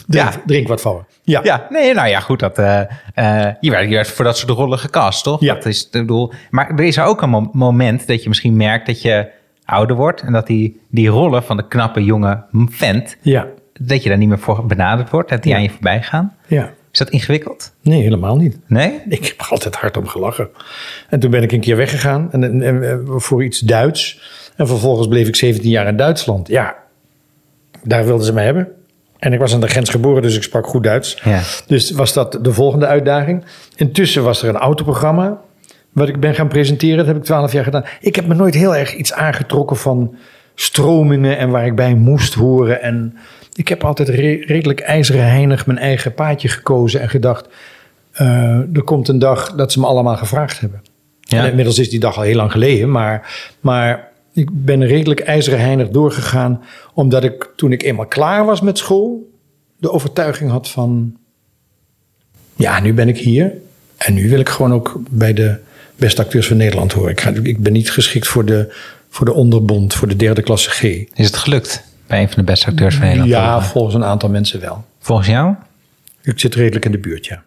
[0.06, 0.40] Drink, Ja.
[0.46, 1.00] drink wat van me.
[1.22, 1.40] Ja.
[1.42, 2.38] Ja, nee, nou ja, goed.
[2.40, 2.80] Dat, eh,
[3.14, 5.40] eh, je, werd, je werd voor dat soort rollen gecast, toch?
[5.40, 5.54] Ja.
[5.54, 8.86] Dat is, ik bedoel, maar er is ook een mo- moment dat je misschien merkt
[8.86, 9.28] dat je
[9.64, 10.20] ouder wordt...
[10.22, 13.16] en dat die, die rollen van de knappe jonge vent...
[13.20, 13.46] Ja.
[13.80, 15.56] dat je daar niet meer voor benaderd wordt, dat die Ja.
[15.56, 16.36] aan je voorbij gaan.
[16.46, 16.70] ja.
[16.92, 17.72] Is dat ingewikkeld?
[17.82, 18.58] Nee, helemaal niet.
[18.66, 19.00] Nee?
[19.08, 20.48] Ik heb er altijd hard om gelachen.
[21.08, 24.20] En toen ben ik een keer weggegaan en, en, en, voor iets Duits.
[24.56, 26.48] En vervolgens bleef ik 17 jaar in Duitsland.
[26.48, 26.76] Ja,
[27.82, 28.68] daar wilden ze me hebben.
[29.22, 31.18] En ik was aan de grens geboren, dus ik sprak goed Duits.
[31.24, 31.40] Ja.
[31.66, 33.44] Dus was dat de volgende uitdaging.
[33.76, 35.40] Intussen was er een autoprogramma
[35.92, 36.96] wat ik ben gaan presenteren.
[36.96, 37.84] Dat heb ik 12 jaar gedaan.
[38.00, 40.14] Ik heb me nooit heel erg iets aangetrokken van
[40.54, 42.82] stromingen en waar ik bij moest horen.
[42.82, 43.16] En
[43.54, 47.48] ik heb altijd re- redelijk ijzeren heinig mijn eigen paadje gekozen en gedacht...
[48.12, 48.26] eh,
[48.76, 50.82] er komt een dag dat ze me allemaal gevraagd hebben.
[51.20, 51.38] Ja.
[51.42, 53.30] En inmiddels is die dag al heel lang geleden, maar,
[53.60, 56.62] maar ik ben redelijk ijzeren heinig doorgegaan,
[56.94, 59.30] omdat ik toen ik eenmaal klaar was met school,
[59.76, 61.16] de overtuiging had van,
[62.56, 63.52] ja, nu ben ik hier
[63.96, 65.58] en nu wil ik gewoon ook bij de
[65.96, 67.10] beste acteurs van Nederland horen.
[67.10, 68.74] Ik, ga, ik ben niet geschikt voor de,
[69.08, 70.82] voor de onderbond, voor de derde klasse G.
[71.14, 73.30] Is het gelukt bij een van de beste acteurs van Nederland?
[73.30, 74.84] Ja, volgens een aantal mensen wel.
[74.98, 75.54] Volgens jou?
[76.22, 77.42] Ik zit redelijk in de buurt, ja.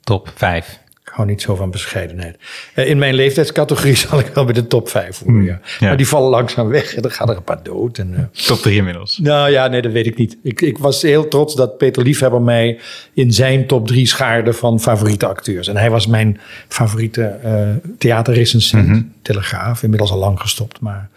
[0.00, 0.78] Top 5.
[1.10, 2.36] Ik hou niet zo van bescheidenheid.
[2.74, 5.60] Eh, In mijn leeftijdscategorie zal ik wel bij de top 5 horen, ja.
[5.78, 5.86] ja.
[5.88, 7.98] Maar die vallen langzaam weg en dan gaan er een paar dood.
[7.98, 9.18] En, eh, Top 3 inmiddels.
[9.18, 10.36] nou ja, nee, dat weet ik niet.
[10.42, 12.78] Ik, ik was heel trots dat Peter Liefhebber mij
[13.14, 15.68] in zijn top 3 schaarde van favoriete acteurs.
[15.68, 17.68] En hij was mijn favoriete eh
[17.98, 19.82] theaterrecensent, Telegraaf.
[19.82, 21.08] Inmiddels al lang gestopt, maar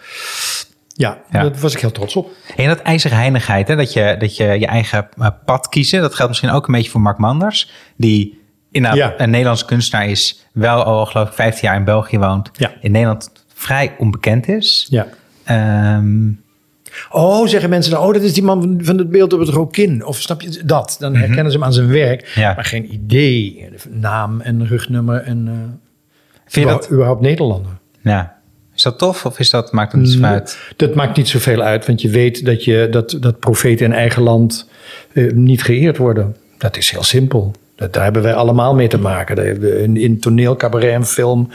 [0.96, 1.42] ja, Ja.
[1.42, 2.32] daar was ik heel trots op.
[2.56, 5.10] En dat ijzerheinigheid, hè, dat, je, dat je je eigen
[5.46, 8.42] pad kiezen, dat geldt misschien ook een beetje voor Mark Manders, die
[8.74, 9.14] inderdaad Ja.
[9.24, 12.72] een Nederlandse kunstenaar is, wel al geloof ik 15 jaar in België woont, Ja.
[12.82, 14.88] in Nederland vrij onbekend is.
[14.90, 15.08] Ja.
[15.44, 16.30] Ehm,
[17.12, 20.06] Oh, zeggen mensen dan, oh, dat is die man van, het beeld op het rokin.
[20.06, 20.96] Of snap je dat?
[21.00, 22.54] Dan herkennen ze hem aan zijn werk, Ja.
[22.54, 23.70] maar geen idee.
[23.90, 25.54] Naam en rugnummer en uh,
[26.48, 27.72] vind je dat, überhaupt, Nederlander.
[28.02, 28.36] ja,
[28.76, 30.60] is dat tof of is dat, maakt het niet zo uit?
[30.76, 34.22] Dat maakt niet zoveel uit, want je weet dat, je, dat, dat profeten in eigen
[34.22, 34.70] land
[35.14, 36.36] eh, niet geëerd worden.
[36.58, 37.54] Dat is heel simpel.
[37.76, 39.62] Dat, daar hebben wij allemaal mee te maken.
[39.84, 41.50] In, in toneel, cabaret en film,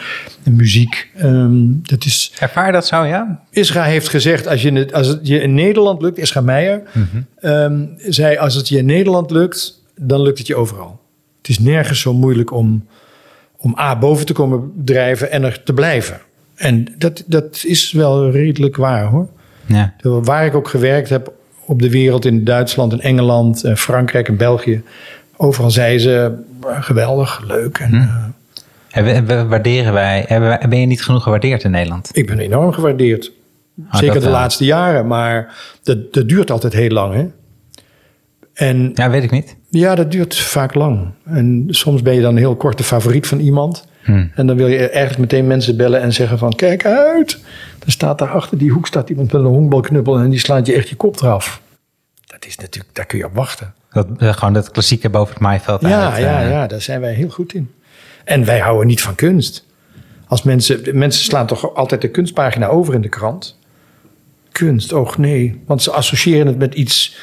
[0.45, 1.09] en muziek.
[1.17, 3.41] ehm, dat is, Ervaar dat zo, ja?
[3.51, 6.83] Isra heeft gezegd, als, je, het- als het je in Nederland lukt, Isra Meijer,
[7.41, 11.01] ehm, zei als het je in Nederland lukt, dan lukt het je overal.
[11.39, 12.87] Het is nergens zo moeilijk om,
[13.57, 16.21] om A, boven te komen drijven en er te blijven.
[16.55, 19.29] En dat, dat is wel redelijk waar hoor.
[19.67, 19.95] Ja.
[20.03, 21.33] Waar ik ook gewerkt heb
[21.65, 24.83] op de wereld, in Duitsland, in Engeland, Frankrijk en België.
[25.41, 27.79] Overal zeiden ze, "Ah, geweldig, leuk.
[27.79, 28.25] En, eh,
[28.89, 32.11] Hebben, hebben- waarderen wij, hebben ben je niet genoeg gewaardeerd in Nederland?
[32.13, 33.33] ik ben enorm gewaardeerd.
[33.89, 34.31] Ah, Zeker de wel.
[34.31, 37.15] laatste jaren, maar dat, dat duurt altijd heel lang.
[37.15, 37.27] Hè?
[38.53, 39.57] En Ja, weet ik niet.
[39.69, 41.09] ja, dat duurt vaak lang.
[41.25, 43.85] En soms ben je dan heel kort de favoriet van iemand.
[44.03, 44.31] Hmm.
[44.35, 46.53] En dan wil je eigenlijk meteen mensen bellen en zeggen van...
[46.55, 47.39] kijk uit,
[47.85, 50.19] er staat daar achter die hoek staat iemand met een honkbalknuppel...
[50.19, 51.61] en die slaat je echt je kop eraf.
[52.27, 53.75] Dat is natuurlijk, daar kun je op wachten.
[53.91, 56.23] Dat, eh, gewoon dat klassieke boven het maaiveld Ja, uit.
[56.23, 57.71] ja, eh, ja, daar zijn wij heel goed in.
[58.25, 59.65] En wij houden niet van kunst.
[60.27, 63.59] Als mensen, mensen slaan toch altijd de kunstpagina over in de krant.
[64.53, 65.63] Kunst, och nee.
[65.67, 67.17] Want ze associëren het met iets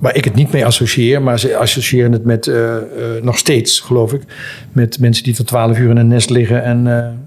[0.00, 1.22] waar ik het niet mee associeer.
[1.22, 2.76] Maar ze associëren het met, eh,
[3.22, 4.22] nog steeds geloof ik,
[4.72, 6.62] met mensen die tot twaalf uur in een nest liggen.
[6.62, 6.84] En,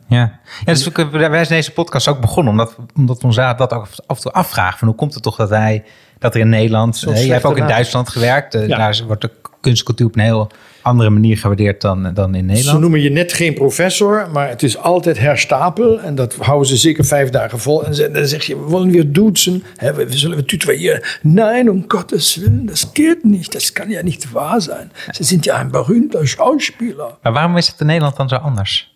[0.08, 3.74] Ja, ja dus we, wij zijn deze podcast ook begonnen omdat, omdat we ons dat
[3.74, 4.80] ook af en toe afvragen.
[4.80, 5.84] Van hoe komt het toch dat wij,
[6.22, 7.68] dat er in Nederland, hè, je hebt ook in.
[7.68, 8.56] Duitsland gewerkt.
[8.56, 8.78] eh, Ja.
[8.78, 9.30] Daar wordt de
[9.62, 10.48] kunstcultuur op een heel
[10.82, 12.80] andere manier gewaardeerd dan, dan in ze Nederland.
[12.80, 16.00] noemen je net geen professor, maar het is altijd herstapel.
[16.00, 17.86] En dat houden ze zeker vijf dagen vol.
[17.86, 19.64] En ze- dan zeg je, we willen weer duzen.
[19.76, 21.02] Hè, we, zullen we tutoyeren.
[21.22, 23.54] Nein, um Gottes Willen, das geht nicht.
[23.54, 24.92] Das kann ja nicht wahr sein.
[25.12, 27.18] Ze sind ja ein berühmter Schauspieler.
[27.22, 28.91] Maar waarom is het in Nederland dan zo anders?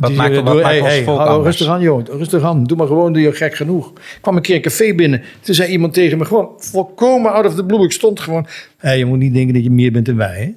[0.00, 2.06] Wat maakt, wat doe- maakt hey, hey, rustig aan, joh.
[2.06, 2.64] Rustig aan.
[2.64, 3.90] Doe maar gewoon, doe je gek genoeg.
[3.90, 5.22] Ik kwam een keer een café binnen.
[5.40, 7.84] Toen zei iemand tegen me, gewoon volkomen out of the blue.
[7.84, 10.54] Ik stond gewoon, hey, je moet niet denken dat je meer bent dan wij, hè?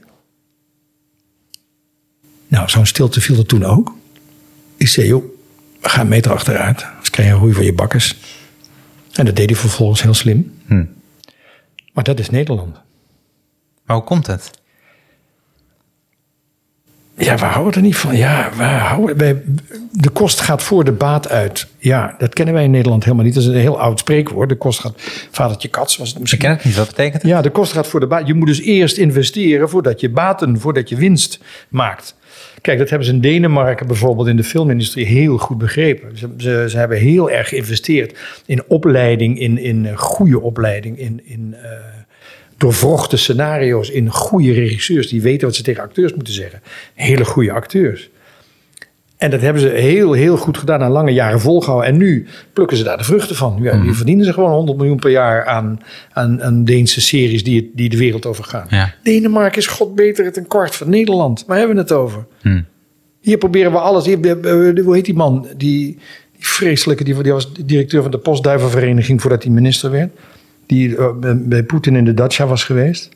[2.47, 3.95] Nou, zo'n stilte viel er toen ook.
[4.77, 5.23] Ik zei, joh,
[5.81, 6.85] we gaan een meter achteruit.
[6.99, 8.15] Dus krijg je een roei van je bakkers.
[9.13, 10.53] En dat deed hij vervolgens heel slim.
[10.67, 10.85] Hm.
[11.93, 12.77] Maar dat is Nederland.
[13.85, 14.51] Maar hoe komt het?
[17.17, 18.15] Ja, we houden er niet van.
[18.17, 19.41] Ja, we houden, wij,
[19.91, 21.67] de kost gaat voor de baat uit.
[21.77, 23.33] Ja, dat kennen wij in Nederland helemaal niet.
[23.33, 24.49] Dat is een heel oud spreekwoord.
[24.49, 24.93] De kost gaat,
[25.31, 26.41] vadertje kats was het Ik misschien.
[26.41, 26.75] ken het niet.
[26.75, 27.31] Wat betekent het?
[27.31, 28.27] Ja, de kost gaat voor de baat.
[28.27, 32.15] Je moet dus eerst investeren voordat je baten, voordat je winst maakt.
[32.61, 36.17] Kijk, dat hebben ze in Denemarken bijvoorbeeld in de filmindustrie heel goed begrepen.
[36.17, 41.21] Ze, ze, ze hebben heel erg geïnvesteerd in opleiding, in, in eh, goede opleiding, in,
[41.23, 41.69] in eh,
[42.63, 46.61] doorvrochte scenario's in goede regisseurs die weten wat ze tegen acteurs moeten zeggen.
[46.93, 48.09] Hele goede acteurs.
[49.17, 51.89] En dat hebben ze heel, heel goed gedaan na lange jaren volgehouden.
[51.89, 53.59] En nu plukken ze daar de vruchten van.
[53.61, 55.79] Ja, Nu verdienen ze gewoon 100 miljoen per jaar aan,
[56.11, 58.65] aan, aan Deense series die, die de wereld over gaan.
[58.69, 58.93] Ja.
[59.03, 61.43] Denemarken is god beter het een kwart van Nederland.
[61.47, 62.25] Waar hebben we het over?
[62.41, 62.61] Hm.
[63.21, 64.05] Hier proberen we alles.
[64.05, 65.47] Hier, eh, eh, hoe heet die man?
[65.57, 70.11] Die, die vreselijke, die, die was directeur van de Postduivenvereniging voordat hij minister werd.
[70.65, 73.09] Die eh, bij- Poetin in de Dacia was geweest.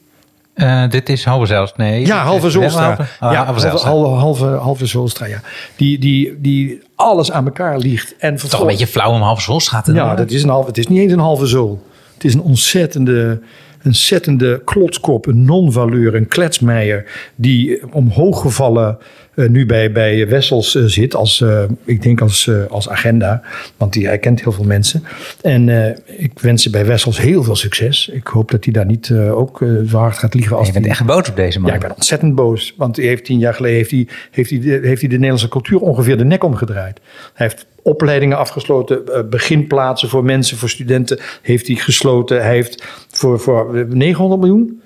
[0.53, 1.73] Eh, dit is halve zelfs.
[1.75, 2.05] Nee.
[2.05, 2.83] Ja, halve Zolstra.
[2.85, 3.89] Halve, oh, ja, halve Zijlstra.
[3.89, 5.41] halve, halve, halve Zolstra, ja.
[5.75, 8.11] Die, die, die alles aan elkaar liegt.
[8.11, 10.67] En Toch een vervolgens- beetje flauw om halve Zolstra te Ja, dat is een halve,
[10.67, 11.83] het is niet eens een halve zool.
[12.13, 13.41] Het is een ontzettende,
[13.85, 17.05] ontzettende klotskop, een non-valeur, een kletsmeijer...
[17.35, 18.97] die omhoog gevallen
[19.45, 23.41] nu bij, bij Wessels eh, zit, als, eh, ik denk als, eh, als agenda.
[23.77, 25.03] Want die, hij kent heel veel mensen.
[25.41, 28.07] En eh, ik wens je bij Wessels heel veel succes.
[28.13, 30.73] Ik hoop dat hij daar niet eh, ook eh, zo hard gaat liegen als Je
[30.73, 31.69] bent die- echt boos op deze man.
[31.69, 32.73] ja, ik ben ontzettend boos.
[32.77, 35.47] Want hij heeft tien jaar geleden heeft hij, heeft hij, de, heeft hij de Nederlandse
[35.49, 36.99] cultuur ongeveer de nek omgedraaid.
[37.33, 42.41] Hij heeft opleidingen afgesloten, eh, beginplaatsen voor mensen, voor studenten heeft hij gesloten.
[42.43, 44.81] Hij heeft voor, voor 900 miljoen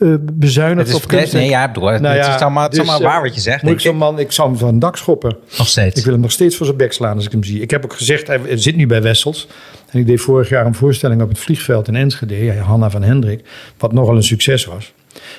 [0.00, 1.32] eh, bezuinigd Het is, op kunst.
[1.32, 3.22] nee, ja, bedoel, het, Nou het ja, is allemaal, het is dus, allemaal eh, waar
[3.22, 3.62] wat je zegt.
[3.62, 5.36] Moet ik zo'n man, ik zou hem van een dak schoppen.
[5.58, 5.98] Nog steeds.
[5.98, 7.60] Ik wil hem nog steeds voor zijn bek slaan als ik hem zie.
[7.60, 9.48] Ik heb ook gezegd, hij zit nu bij Wessels.
[9.90, 12.52] En ik deed vorig jaar een voorstelling op het vliegveld in Enschede.
[12.58, 13.44] Hanna van Hendrik.
[13.78, 14.92] Wat nogal een succes was.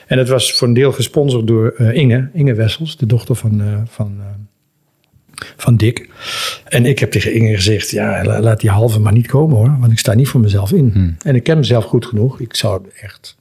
[0.08, 2.30] En het was voor een deel gesponsord door eh, Inge.
[2.34, 4.19] Inge Wessels, de dochter van, van,
[5.58, 6.10] van Dick.
[6.65, 9.78] En ik heb tegen Inge gezegd, ja, la- laat die halve maar niet komen hoor.
[9.80, 11.17] Want ik sta niet voor mezelf in.
[11.24, 12.39] En ik ken mezelf goed genoeg.
[12.39, 13.39] Ik zou echt...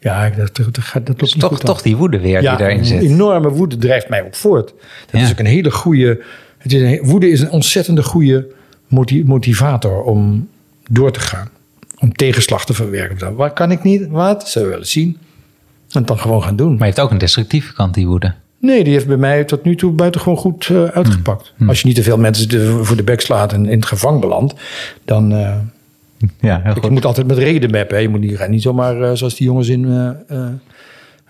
[0.00, 3.02] Ja, dat, dat, dat, dat toch, toch die woede weer Ja, die daarin een zit.
[3.02, 4.66] enorme woede drijft mij ook voort.
[5.10, 5.26] Dat Ja.
[5.26, 6.22] is ook een hele goede.
[6.58, 8.46] Het is een, woede is een ontzettende goede
[8.88, 10.48] moti- motivator om
[10.90, 11.48] door te gaan.
[11.98, 13.34] Om tegenslag te verwerken.
[13.36, 14.08] Wat kan ik niet?
[14.08, 14.48] Wat?
[14.48, 15.16] Zullen we wel eens zien.
[15.90, 16.68] En dan gewoon gaan doen.
[16.70, 18.34] Maar je heeft ook een destructieve kant, die woede.
[18.60, 21.52] Nee, die heeft bij mij tot nu toe buitengewoon goed eh, uitgepakt.
[21.56, 21.68] Hmm.
[21.68, 24.20] Als je niet te veel mensen de- voor de bek slaat en in het gevangen
[24.20, 24.54] belandt,
[25.04, 25.32] dan.
[25.32, 25.56] eh,
[26.40, 26.90] Ja, heel je goed.
[26.90, 27.96] moet altijd met reden mappen.
[27.96, 28.02] hè.
[28.02, 30.48] Je moet niet, niet zomaar, eh, zoals die jongens in eh, eh,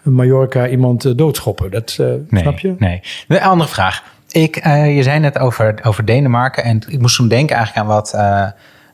[0.03, 1.70] Mallorca, iemand doodschoppen.
[1.70, 1.96] Dat
[2.29, 2.74] Nee, snap je?
[2.79, 3.00] Nee.
[3.29, 4.03] Een andere vraag.
[4.31, 6.64] Ik, je zei net over, over Denemarken.
[6.64, 8.16] En ik moest toen denken eigenlijk aan wat,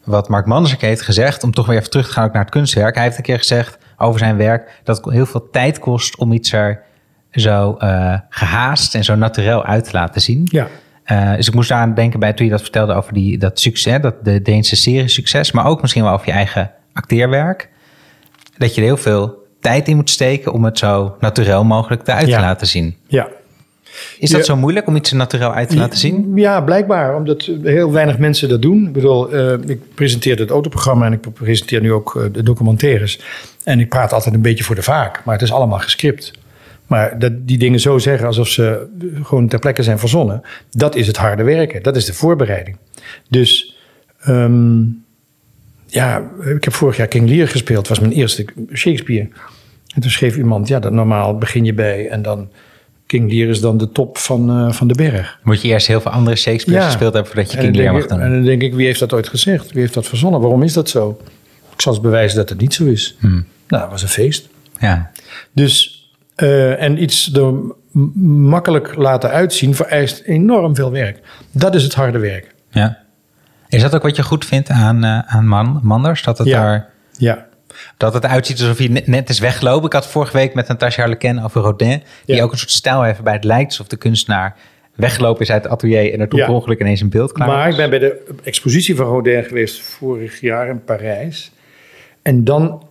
[0.05, 1.43] wat Mark Mandersen heeft gezegd.
[1.43, 2.95] Om toch weer even terug te gaan ook naar het kunstwerk.
[2.95, 6.33] Hij heeft een keer gezegd over zijn werk dat het heel veel tijd kost om
[6.33, 6.83] iets er
[7.31, 10.49] zo eh, gehaast en zo naturel uit te laten zien.
[10.51, 10.67] Ja.
[11.07, 13.61] Eh, dus ik moest daar aan denken bij toen je dat vertelde over die, dat
[13.61, 17.69] succes, dat de Deense serie succes, maar ook misschien wel over je eigen acteerwerk.
[18.59, 22.27] Dat je er heel veel tijd in moet steken om het zo naturel mogelijk eruit
[22.27, 22.37] Ja.
[22.37, 22.97] te laten zien.
[23.07, 23.29] Ja.
[24.19, 24.47] Is dat Ja.
[24.47, 26.33] zo moeilijk om iets er naturel uit te laten zien?
[26.35, 27.17] Ja, blijkbaar.
[27.17, 28.87] Omdat heel weinig mensen dat doen.
[28.87, 33.21] Ik bedoel, eh, ik presenteerde het autoprogramma en ik presenteer nu ook eh, de documentaires.
[33.65, 35.25] En ik praat altijd een beetje voor de vaak.
[35.25, 36.33] Maar het is allemaal gescript.
[36.87, 38.87] Maar dat, die dingen zo zeggen alsof ze
[39.23, 40.43] gewoon ter plekke zijn verzonnen.
[40.71, 41.83] Dat is het harde werken.
[41.83, 42.77] Dat is de voorbereiding.
[43.31, 43.77] Dus
[44.21, 44.81] ehm,
[45.87, 47.89] ja, ik heb vorig jaar King Lear gespeeld.
[47.89, 48.45] Was mijn eerste
[48.75, 49.29] Shakespeare.
[49.95, 52.49] En toen schreef iemand, ja, dat normaal begin je bij en dan...
[53.07, 55.39] King Lear is dan de top van, eh, van de berg.
[55.43, 56.87] Moet je eerst heel veel andere Shakespeare Ja.
[56.87, 58.21] gespeeld hebben voordat je King Lear mag doen?
[58.21, 59.73] En dan denk ik, wie heeft dat ooit gezegd?
[59.73, 60.41] Wie heeft dat verzonnen?
[60.41, 61.21] Waarom is dat zo?
[61.73, 63.17] Ik zal eens bewijzen dat het niet zo is.
[63.21, 63.45] Hmm.
[63.69, 64.49] Nou, dat was een feest.
[64.81, 65.11] Ja.
[65.53, 65.96] Dus,
[66.37, 67.53] eh, en iets er
[68.25, 71.21] makkelijk laten uitzien vereist enorm veel werk.
[71.51, 72.55] Dat is het harde werk.
[72.71, 73.05] ja.
[73.69, 76.23] Is dat ook wat je goed vindt aan, eh, aan man, Manders?
[76.23, 76.63] Dat het, Ja.
[76.63, 77.47] daar, Ja,
[77.97, 79.87] dat het uitziet alsof hij net, is weggelopen?
[79.87, 82.03] Ik had vorige week met Natasha Harlequin over Rodin...
[82.25, 82.43] die Ja.
[82.43, 84.57] ook een soort stijl heeft waarbij het lijkt alsof de kunstenaar
[84.95, 86.13] weggelopen is uit het atelier...
[86.13, 86.51] en er toen Ja.
[86.51, 90.41] ongeluk ineens een beeld klaar maar ik ben bij de expositie van Rodin geweest vorig
[90.41, 91.53] jaar in Parijs.
[92.23, 92.83] En dan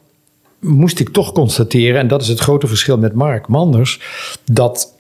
[0.66, 4.00] moest ik toch constateren, en dat is het grote verschil met Mark Manders,
[4.52, 4.94] dat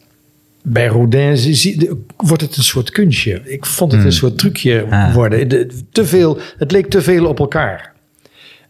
[0.61, 1.37] bij Rodin
[2.17, 3.41] wordt het een soort kunstje.
[3.45, 5.13] Ik vond het een soort trucje Ah.
[5.13, 5.47] worden.
[5.47, 7.93] De- te veel, het leek te veel op elkaar.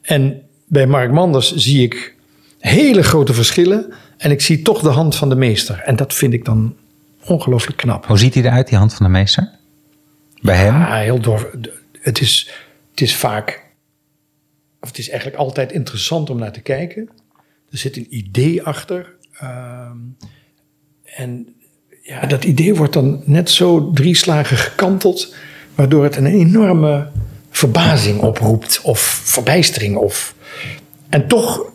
[0.01, 2.15] En bij Mark Manders zie ik
[2.59, 3.93] hele grote verschillen.
[4.17, 5.79] En ik zie toch de hand van de meester.
[5.85, 6.75] En dat vind ik dan
[7.25, 8.05] ongelooflijk knap.
[8.05, 9.49] Hoe ziet hij eruit, die hand van de meester?
[10.41, 10.73] Bij hem?
[10.79, 11.51] Ja, heel door.
[12.01, 12.49] Het is,
[12.91, 13.63] het is vaak.
[14.85, 17.09] Of het is eigenlijk altijd interessant om naar te kijken.
[17.71, 19.15] Er zit een idee achter.
[19.39, 19.97] ehm,
[21.03, 21.55] en
[22.01, 25.35] ja, dat idee wordt dan net zo drie slagen gekanteld.
[25.75, 27.07] Waardoor het een enorme
[27.49, 28.81] verbazing oproept.
[28.83, 29.95] Of verbijstering.
[29.95, 30.35] Of,
[31.09, 31.71] en toch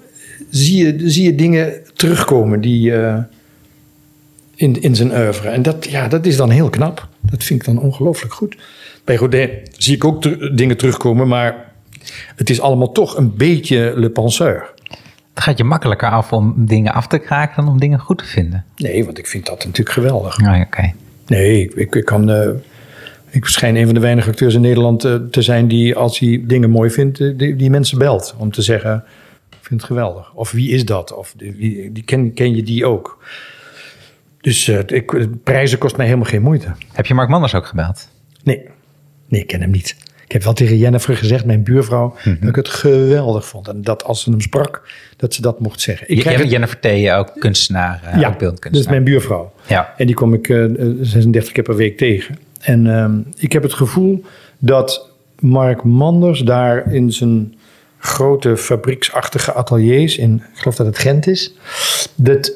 [0.51, 2.95] zie je, zie je dingen terugkomen die.
[2.97, 3.19] eh,
[4.55, 5.49] in, in zijn oeuvre.
[5.49, 7.09] En dat, ja, dat is dan heel knap.
[7.21, 8.57] Dat vind ik dan ongelooflijk goed.
[9.05, 10.23] Bij Rodin zie ik ook
[10.57, 11.70] dingen terugkomen, maar
[12.37, 14.71] het is allemaal toch een beetje le penseur.
[15.35, 18.25] Het gaat je makkelijker af om dingen af te kraken dan om dingen goed te
[18.25, 18.65] vinden.
[18.77, 20.39] Nee, want ik vind dat natuurlijk geweldig.
[20.43, 20.93] Ah, Oké.
[21.27, 22.31] Nee, ik, ik, ik kan.
[22.31, 22.49] eh,
[23.31, 26.43] ik schijn een van de weinige acteurs in Nederland eh, te zijn die, als hij
[26.47, 28.35] dingen mooi vindt, eh, die, die mensen belt.
[28.39, 29.05] Om te zeggen:
[29.51, 30.33] Ik vind het geweldig.
[30.35, 31.13] Of wie is dat?
[31.15, 33.25] Of die, wie- die ken, ken je die ook?
[34.41, 36.73] Dus ik, prijzen kost mij helemaal geen moeite.
[36.93, 38.09] Heb je Mark Manders ook gebeld?
[38.45, 38.61] Nee,
[39.29, 39.97] nee, ik ken hem niet.
[40.31, 43.69] Ik heb wel tegen Jennifer gezegd, mijn buurvrouw, dat ik het geweldig vond.
[43.69, 44.83] En dat als ze hem sprak,
[45.17, 46.09] dat ze dat mocht zeggen.
[46.09, 48.87] Ik Je, krijg je, het- Jennifer Thee, ook kunstenaar, eh, ja, ook beeldend dat is
[48.87, 49.53] mijn buurvrouw.
[49.67, 49.95] Ja.
[49.97, 52.39] En die kom ik eh, eh, 36 keer per week tegen.
[52.61, 54.25] En ehm, ik heb het gevoel
[54.59, 57.55] dat Mark Manders daar in zijn
[57.99, 61.55] grote fabrieksachtige ateliers, in, ik geloof dat het Gent is,
[62.15, 62.53] dat,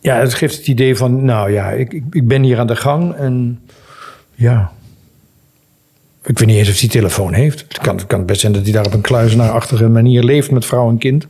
[0.00, 3.14] ja, het geeft het idee van, nou ja, ik, ik ben hier aan de gang
[3.14, 3.60] en
[4.34, 4.72] ja,
[6.24, 7.60] ik weet niet eens of hij telefoon heeft.
[7.60, 10.64] Het kan, het kan best zijn dat hij daar op een kluizenaarachtige manier leeft met
[10.64, 11.26] vrouw en kind.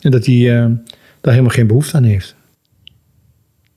[0.00, 0.66] En dat hij eh,
[1.20, 2.36] daar helemaal geen behoefte aan heeft.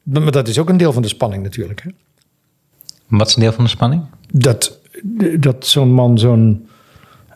[0.04, 1.82] Maar dat is ook een deel van de spanning natuurlijk.
[1.84, 1.90] Hè?
[3.08, 4.04] Wat is een deel van de spanning?
[4.32, 4.80] Dat,
[5.40, 6.68] dat zo'n man zo'n,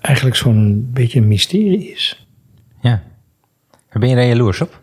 [0.02, 2.28] eigenlijk zo'n beetje een mysterie is.
[2.82, 3.04] Ja.
[3.93, 4.80] Ben je daar jaloers op?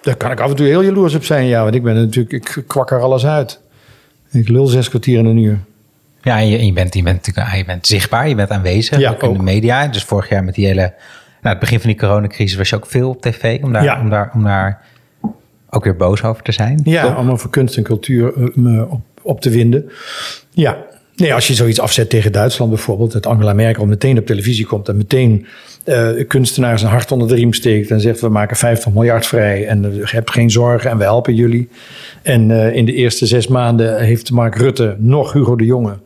[0.00, 1.62] Daar kan ik af en toe heel jaloers op zijn, ja.
[1.62, 3.60] Want ik ben natuurlijk, ik kwak er alles uit.
[4.30, 5.60] Ik lul zes kwartier in een uur.
[6.22, 8.50] Ja, en je, en je, bent, je, bent natuurlijk, ah, je bent zichtbaar, je bent
[8.50, 9.86] aanwezig, Ja, ook in de media.
[9.86, 10.94] Dus vorig jaar met die hele...
[11.40, 13.62] Nou, het begin van die coronacrisis was je ook veel op tv...
[13.62, 14.00] om daar, Ja.
[14.00, 14.82] om daar, om daar
[15.70, 16.80] ook weer boos over te zijn.
[16.84, 17.18] Ja, toch?
[17.18, 19.90] om over kunst en cultuur eh, op, op te winden.
[20.50, 20.76] Ja.
[21.16, 24.88] Nee, als je zoiets afzet tegen Duitsland bijvoorbeeld, dat Angela Merkel meteen op televisie komt
[24.88, 25.46] en meteen
[25.84, 29.66] eh kunstenaars een hart onder de riem steekt en zegt: We maken 50 miljard vrij
[29.66, 31.68] en eh, je hebt geen zorgen en we helpen jullie.
[32.22, 35.98] En eh, in de eerste zes maanden heeft Mark Rutte, nog Hugo de Jonge,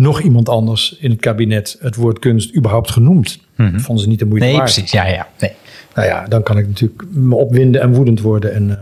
[0.00, 3.38] nog iemand anders in het kabinet het woord kunst überhaupt genoemd.
[3.56, 4.54] Dat vonden ze niet de moeite Mhm.
[4.54, 4.74] Nee, waard.
[4.74, 4.92] precies.
[4.92, 5.28] Ja, ja.
[5.38, 5.52] Nee.
[5.94, 8.52] Nou ja, dan kan ik natuurlijk me opwinden en woedend worden.
[8.54, 8.76] En eh,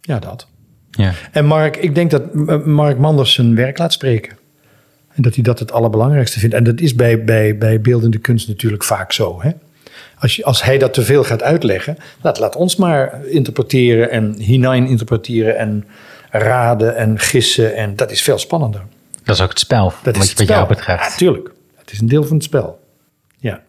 [0.00, 0.46] ja, dat.
[0.90, 1.12] Ja.
[1.32, 2.34] En Mark, ik denk dat
[2.66, 4.36] Mark Manders zijn werk laat spreken.
[5.14, 6.54] En dat hij dat het allerbelangrijkste vindt.
[6.54, 9.42] En dat is bij, bij, bij beeldende kunst natuurlijk vaak zo.
[9.42, 9.50] Hè?
[10.18, 14.34] Als, je, als hij dat te veel gaat uitleggen, laat, laat ons maar interpreteren en
[14.38, 15.84] hinein interpreteren en
[16.30, 17.76] raden en gissen.
[17.76, 18.82] En dat is veel spannender.
[19.30, 21.10] Dat is ook het spel, Dat wat, is het wat jou betreft.
[21.10, 21.50] Ja, tuurlijk.
[21.76, 22.80] Het is een deel van het spel.
[23.38, 23.62] Ja.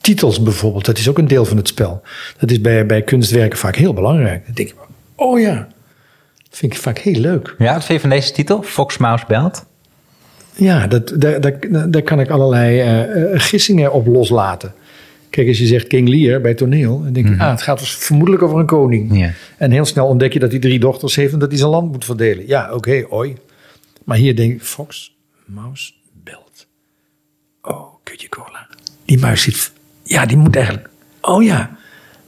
[0.00, 2.02] Titels bijvoorbeeld, dat is ook een deel van het spel.
[2.38, 4.44] Dat is bij, bij kunstwerken vaak heel belangrijk.
[4.44, 4.74] Dan denk je,
[5.14, 5.68] oh ja,
[6.36, 7.54] dat vind ik vaak heel leuk.
[7.58, 8.62] Ja, wat vind je van deze titel?
[8.62, 9.64] Fox Mouse Belt?
[10.54, 14.74] Ja, dat, daar, daar, daar kan ik allerlei eh, eh, gissingen op loslaten.
[15.30, 17.94] Kijk, als je zegt King Lear bij toneel, dan denk je, ah, het gaat dus
[17.94, 19.32] vermoedelijk over een koning.
[19.56, 21.92] En heel snel ontdek je dat hij drie dochters heeft en dat hij zijn land
[21.92, 22.46] moet verdelen.
[22.46, 23.36] Ja, oké, oi.
[24.04, 25.92] Maar hier denk ik, Fox, Mouse,
[26.24, 26.66] Belt.
[27.62, 28.68] Oh, kutje cola.
[29.04, 30.88] Die muis zit, ja, die moet eigenlijk,
[31.20, 31.76] oh ja.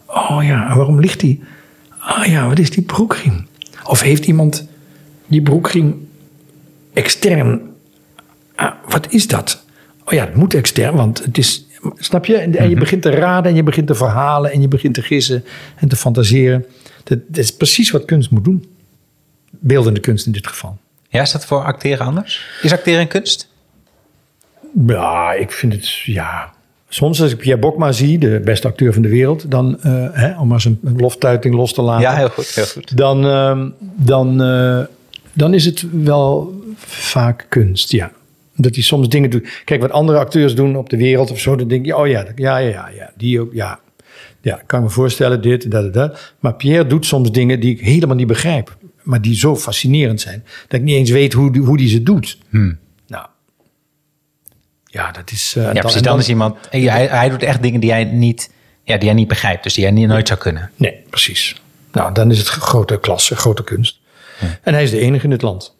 [0.06, 1.42] Oh ja, waarom ligt die?
[1.98, 3.46] Ah ja, wat is die broekriem?
[3.84, 4.68] Of heeft iemand
[5.26, 6.08] die broekriem
[6.92, 7.74] extern
[8.54, 9.64] Ah, wat is dat?
[10.04, 11.66] Oh ja, het moet extern, want het is.
[11.96, 12.36] Snap je?
[12.36, 15.02] En, en je begint te raden en je begint te verhalen en je begint te
[15.02, 15.44] gissen
[15.76, 16.64] en te fantaseren.
[17.04, 18.64] Dat, dat is precies wat kunst moet doen.
[19.50, 20.78] Beeldende kunst in dit geval.
[21.14, 22.46] Ja, is dat voor acteren anders?
[22.62, 23.48] Is acteren een kunst?
[24.86, 25.88] Ja, ik vind het.
[26.04, 26.52] Ja.
[26.88, 30.38] Soms als ik Pierre Bokma zie, de beste acteur van de wereld, dan, eh, hè,
[30.38, 32.02] om maar zijn loftuiting los te laten.
[32.02, 32.96] Ja, heel goed, heel goed.
[32.96, 34.80] dan, ehm, dan, eh,
[35.32, 38.10] dan is het wel vaak kunst, ja.
[38.56, 39.62] Dat hij soms dingen doet.
[39.64, 42.26] Kijk, wat andere acteurs doen op de wereld of zo, dan denk je, oh ja,
[42.36, 43.78] ja, ja, ja, ja die ook, ja.
[44.40, 46.32] Ja, ik kan me voorstellen, dit, dat, dat.
[46.38, 48.76] Maar Pierre doet soms dingen die ik helemaal niet begrijp.
[49.04, 52.02] Maar die zo fascinerend zijn, dat ik niet eens weet hoe, die- hoe die ze
[52.02, 52.38] doet.
[53.06, 53.26] Nou,
[54.84, 55.54] ja, dat is...
[55.56, 56.02] eh, Ja, precies.
[56.02, 56.56] Dan is iemand...
[56.70, 58.50] Hij, hij doet echt dingen die jij niet,
[58.84, 59.62] ja, die jij niet begrijpt.
[59.62, 60.70] Dus die jij niet, nooit zou kunnen.
[60.76, 61.62] Nee, precies.
[61.92, 64.00] Nou, dan is het grote klasse, grote kunst.
[64.62, 65.76] En hij is de enige in het land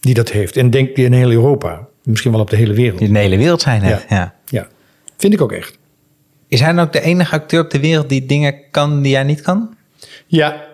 [0.00, 0.56] die dat heeft.
[0.56, 1.88] En denk in heel Europa.
[2.04, 2.98] Misschien wel op de hele wereld.
[2.98, 3.82] Die in de hele wereld zijn.
[3.82, 3.90] Hè?
[3.90, 4.02] Ja.
[4.08, 4.34] Ja.
[4.46, 4.68] Ja,
[5.16, 5.78] vind ik ook echt.
[6.48, 9.22] Is hij dan ook de enige acteur op de wereld die dingen kan die jij
[9.22, 9.76] niet kan?
[10.26, 10.64] Ja,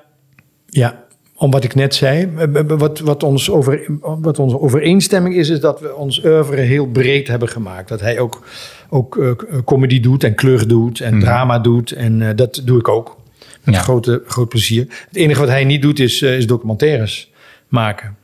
[0.67, 1.05] ja.
[1.41, 5.61] Om wat ik net zei, eh, wat, wat, ons over, wat onze overeenstemming is, is
[5.61, 7.89] dat we ons oeuvre heel breed hebben gemaakt.
[7.89, 8.47] Dat hij ook,
[8.89, 9.31] ook eh,
[9.65, 11.93] comedy doet en kleur doet en drama doet.
[11.93, 13.17] En eh, dat doe ik ook.
[13.65, 13.81] Met Ja.
[13.81, 14.87] grote, groot plezier.
[15.09, 17.31] Het enige wat hij niet doet is, eh, is documentaires
[17.69, 18.17] maken.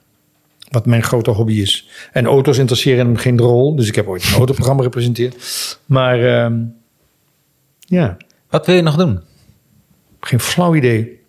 [0.70, 1.89] Wat mijn grote hobby is.
[2.12, 3.76] En auto's interesseren hem geen rol.
[3.76, 5.36] Dus ik heb ooit een autoprogramma gepresenteerd.
[5.86, 6.55] Maar ehm,
[7.78, 8.16] ja,
[8.51, 9.20] Wat wil je nog doen?
[10.20, 11.22] geen flauw idee.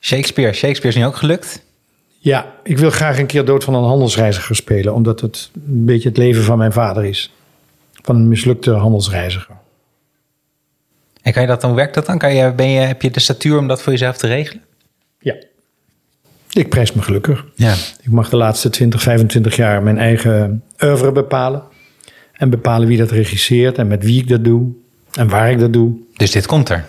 [0.00, 0.52] Shakespeare.
[0.52, 1.62] Shakespeare is nu ook gelukt.
[2.18, 4.94] Ja, ik wil graag een keer dood van een handelsreiziger spelen.
[4.94, 7.32] Omdat het een beetje het leven van mijn vader is.
[8.02, 9.56] Van een mislukte handelsreiziger.
[11.22, 12.18] En kan je dat dan, werkt dat dan?
[12.18, 14.62] Kan je, ben je, heb je de statuur om dat voor jezelf te regelen?
[15.20, 15.34] Ja.
[16.52, 17.44] Ik prijs me gelukkig.
[17.54, 17.74] Ja.
[18.02, 21.62] Ik mag de laatste 20, 25 jaar mijn eigen oeuvre bepalen.
[22.32, 24.72] En bepalen wie dat regisseert en met wie ik dat doe
[25.12, 25.92] en waar ik dat doe.
[26.16, 26.84] Dus dit komt er.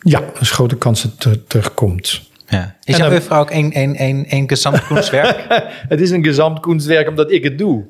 [0.00, 2.29] Ja, is grote kans dat het ter- terugkomt.
[2.50, 2.76] Ja.
[2.84, 5.44] Is jouw dan- ook één, één, één, één gesamtkunstwerk?
[5.88, 7.84] het is een gezamtkunstwerk omdat ik het doe.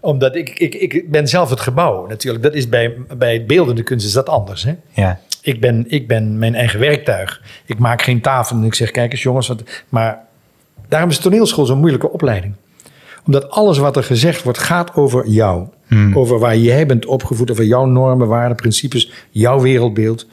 [0.00, 2.44] Omdat ik, ik, ik ben zelf het gebouw natuurlijk.
[2.44, 4.62] Dat is bij, bij beeldende kunst is dat anders.
[4.62, 4.74] Hè?
[4.92, 5.20] ja.
[5.42, 7.42] Ik, ben, ik ben mijn eigen werktuig.
[7.66, 9.48] Ik maak geen tafel en ik zeg, kijk eens jongens.
[9.48, 10.24] Wat, maar
[10.88, 12.54] daarom is toneelschool zo'n moeilijke opleiding.
[13.26, 15.66] Omdat alles wat er gezegd wordt gaat over jou.
[16.14, 20.26] Over waar jij bent opgevoed, over jouw normen, waarden, principes, jouw wereldbeeld.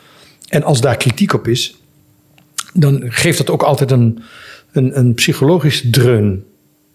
[0.49, 1.81] En als daar kritiek op is,
[2.79, 4.23] dan geeft dat ook altijd een,
[4.71, 6.45] een, een psychologisch dreun.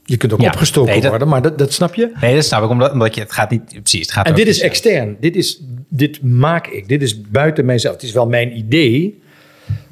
[0.05, 2.12] Je kunt ook Ja, opgestoken nee, dat- worden, maar dat, dat snap je.
[2.20, 4.47] Nee, dat snap ik, omdat, omdat je, het gaat niet, precies, het gaat En dit
[4.47, 5.16] is extern.
[5.20, 6.89] Dit, is, dit maak ik.
[6.89, 7.95] Dit is buiten mijzelf.
[7.95, 9.20] Het is wel mijn idee.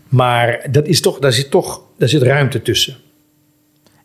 [0.08, 2.96] Maar dat is toch, daar, zit toch, daar zit ruimte tussen.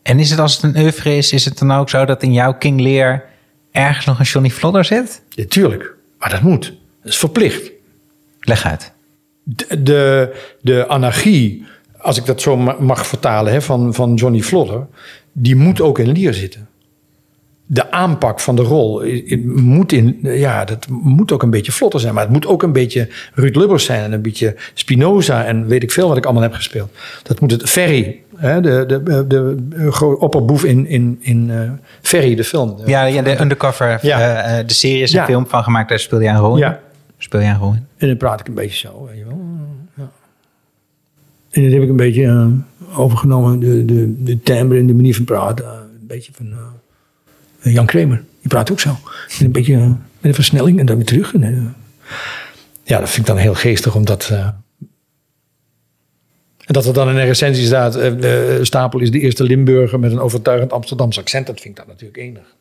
[0.02, 2.32] En is het als het een oeuvre is, is het dan ook zo dat in
[2.32, 3.24] jouw King Lear
[3.70, 5.22] ergens nog een Johnny Vlodder zit?
[5.34, 5.94] Natuurlijk.
[6.18, 6.64] Maar dat moet.
[7.02, 7.70] Dat is verplicht.
[8.40, 8.92] Leg uit.
[9.42, 11.64] De, de, de anarchie,
[12.06, 14.86] als ik dat zo ma- mag vertalen, hè, van, van Johnny Vlodder,
[15.32, 16.68] die moet ook in Lier zitten.
[17.68, 19.02] De aanpak van de rol
[19.44, 22.14] moet, in, ja, dat moet ook een beetje vlotter zijn.
[22.14, 24.02] Maar het moet ook een beetje Ruud Lubbers zijn.
[24.02, 26.90] En een beetje Spinoza en weet ik veel wat ik allemaal heb gespeeld.
[27.22, 31.70] Dat moet het Ferry, hè, de, de, de, opperboef in, in, in eh,
[32.02, 32.76] Ferry, de film.
[32.84, 34.18] Ja, ja de undercover, Ja.
[34.20, 35.24] eh, eh, de serie is een Ja.
[35.26, 36.58] film van gemaakt, daar speel je een rol in.
[36.58, 36.80] Ja.
[37.18, 37.86] Speel jij een rol in?
[37.96, 39.38] En dan praat ik een beetje zo, weet je wel.
[41.56, 42.46] En dat heb ik een beetje eh,
[42.98, 45.64] overgenomen, de, de, de timbre en de manier van praten.
[45.64, 46.52] eh, een beetje van
[47.60, 48.24] eh, Jan Kramer.
[48.40, 48.96] Die praat ook zo.
[49.40, 51.34] Een beetje met een versnelling en dan weer terug.
[51.34, 51.74] En,
[52.82, 54.30] ja, dat vind ik dan heel geestig, omdat...
[54.30, 54.54] en
[56.66, 57.98] dat er dan in een recensie staat...
[58.62, 61.46] Stapel is de eerste Limburger met een overtuigend Amsterdamse accent.
[61.46, 62.54] Dat vind ik dan natuurlijk enig.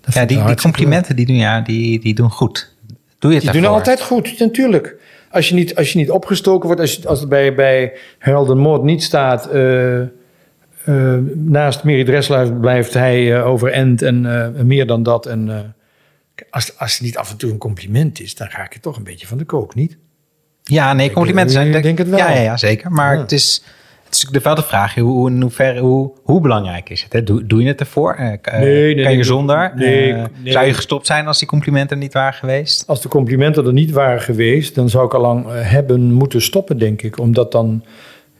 [0.00, 2.74] Dat Ja, die, complimenten die doen, ja, die, die doen goed.
[3.18, 4.96] Doe je het Die doen altijd goed, natuurlijk.
[5.30, 8.54] Als je niet, als je niet opgestoken wordt, als, je, als het bij, bij Harold
[8.54, 9.46] Moord niet staat...
[9.46, 10.08] eh, eh,
[11.34, 15.26] naast Mary Dressler blijft hij eh, overend en meer dan dat.
[15.26, 15.74] En,
[16.50, 18.96] als, als het niet af en toe een compliment is, dan ga ik er toch
[18.96, 19.96] een beetje van de kook, niet?
[20.62, 21.74] Ja, nee, complimenten zijn...
[21.74, 22.18] Ik denk het wel.
[22.18, 22.90] Ja, ja, ja zeker.
[22.92, 23.20] Maar Ja.
[23.20, 23.62] het, is,
[24.10, 27.12] het is natuurlijk wel de vraag, hoe, hoe, in hoeverre, hoe, hoe belangrijk is het?
[27.12, 27.22] Hè?
[27.22, 28.14] Doe, doe je het ervoor?
[28.14, 29.72] Eh, Nee, nee, kan je zonder?
[29.76, 30.52] nee, Eh, nee.
[30.52, 32.84] Zou je gestopt zijn als die complimenten niet waren geweest?
[32.86, 36.78] Als de complimenten er niet waren geweest, dan zou ik al lang hebben moeten stoppen,
[36.78, 37.18] denk ik.
[37.18, 37.84] Omdat dan,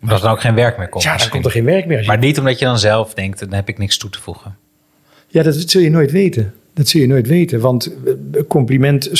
[0.02, 1.04] Omdat er dan ook geen werk meer komt.
[1.04, 2.04] ja, dan komt er geen werk meer.
[2.06, 4.56] Maar niet omdat je dan zelf denkt, dan heb ik niks toe te voegen.
[5.28, 6.54] Ja, dat zul je nooit weten.
[6.74, 7.60] Dat zul je nooit weten.
[7.60, 7.92] Want
[8.48, 9.10] compliment,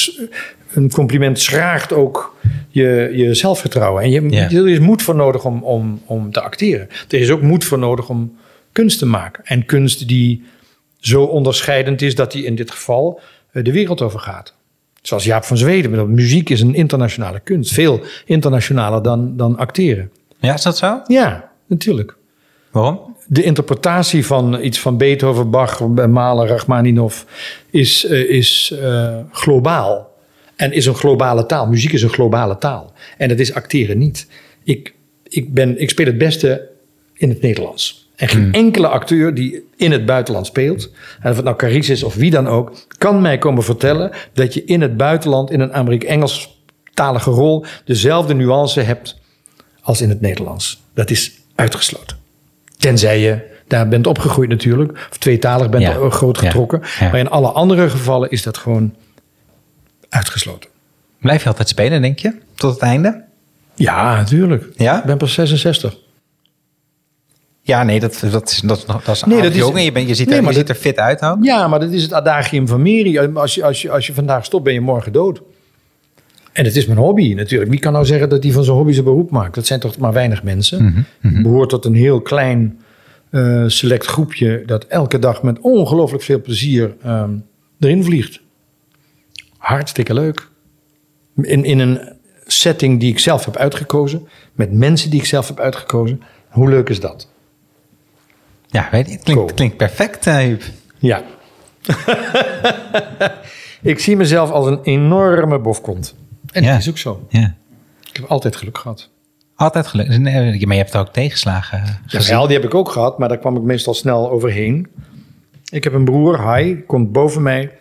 [0.75, 2.37] een compliment schraagt ook
[2.69, 4.03] je, je zelfvertrouwen.
[4.03, 4.21] En je,
[4.59, 6.89] er is moed voor nodig om, om, om te acteren.
[7.09, 8.37] Er is ook moed voor nodig om
[8.73, 9.45] kunst te maken.
[9.45, 10.45] En kunst die
[10.99, 13.21] zo onderscheidend is dat die in dit geval
[13.53, 14.55] eh, de wereld over gaat.
[15.03, 16.13] Zoals Jaap van Zweden.
[16.15, 17.73] Muziek is een internationale kunst.
[17.73, 20.11] Veel internationaler dan, dan acteren.
[20.39, 21.01] Ja, is dat zo?
[21.07, 22.17] Ja, natuurlijk
[22.71, 23.11] Waarom?
[23.33, 27.27] de interpretatie van iets van Beethoven, Bach, Mahler, Rachmaninoff
[27.71, 30.10] is, eh, is eh, globaal.
[30.61, 31.67] En is een globale taal.
[31.67, 32.93] Muziek is een globale taal.
[33.19, 34.27] En dat is acteren niet.
[34.65, 34.95] Ik,
[35.29, 36.69] ik, ben, ik speel het beste
[37.15, 38.09] in het Nederlands.
[38.17, 40.91] En geen enkele acteur die in het buitenland speelt,
[41.21, 44.55] en of het nou Carice is of wie dan ook, kan mij komen vertellen dat
[44.55, 49.19] je in het buitenland, in een Amerika-Engelstalige rol, dezelfde nuance hebt
[49.81, 50.81] als in het Nederlands.
[50.95, 52.17] Dat is uitgesloten.
[52.79, 54.93] Tenzij je daar bent opgegroeid natuurlijk.
[55.11, 56.11] Of tweetalig bent Ja.
[56.11, 56.47] groot Ja.
[56.47, 56.81] getrokken.
[57.01, 57.11] Ja.
[57.11, 58.95] Maar in alle andere gevallen is dat gewoon
[60.11, 60.71] uitgesloten.
[61.21, 62.33] Blijf je altijd spelen, denk je?
[62.55, 63.25] Tot het einde?
[63.75, 64.67] Ja, natuurlijk.
[64.77, 64.99] Ja?
[64.99, 65.97] Ik ben pas 66.
[67.63, 70.15] Ja, nee, dat, dat, is, dat, dat is Nee, dat is- en je, bent, je,
[70.15, 71.39] ziet, Nee, er, je maar ziet dat- er fit uit ook.
[71.45, 73.19] Ja, maar dat is het adagium van Meri.
[73.19, 75.43] Als je, als, je, als je vandaag stopt, ben je morgen dood.
[76.53, 77.71] En het is mijn hobby natuurlijk.
[77.71, 79.55] Wie kan nou zeggen dat hij van zijn hobby zijn beroep maakt?
[79.55, 81.07] Dat zijn toch maar weinig mensen.
[81.23, 82.81] Ik behoor tot een heel klein
[83.31, 84.63] eh, select groepje...
[84.67, 87.31] dat elke dag met ongelooflijk veel plezier ehm,
[87.81, 88.41] erin vliegt.
[89.61, 90.49] Hartstikke leuk.
[91.37, 92.13] In, in een
[92.47, 94.29] setting die ik zelf heb uitgekozen...
[94.53, 96.23] met mensen die ik zelf heb uitgekozen.
[96.49, 97.29] Hoe leuk is dat?
[98.67, 99.55] Ja, weet je, het klinkt, Cool.
[99.55, 100.63] klinkt perfect, eh, Huub.
[100.99, 101.23] Ja.
[103.83, 106.15] ik zie mezelf als een enorme bofkont.
[106.53, 106.71] En Ja.
[106.71, 107.27] dat is ook zo.
[107.29, 107.55] Ja.
[108.11, 109.11] Ik heb altijd geluk gehad.
[109.55, 110.19] Altijd gelukt.
[110.19, 112.37] Nee, Maar je hebt ook tegenslagen gezien.
[112.39, 114.87] Ja, die heb ik ook gehad, maar daar kwam ik meestal snel overheen.
[115.71, 117.79] Ik heb een broer, hij komt boven mij.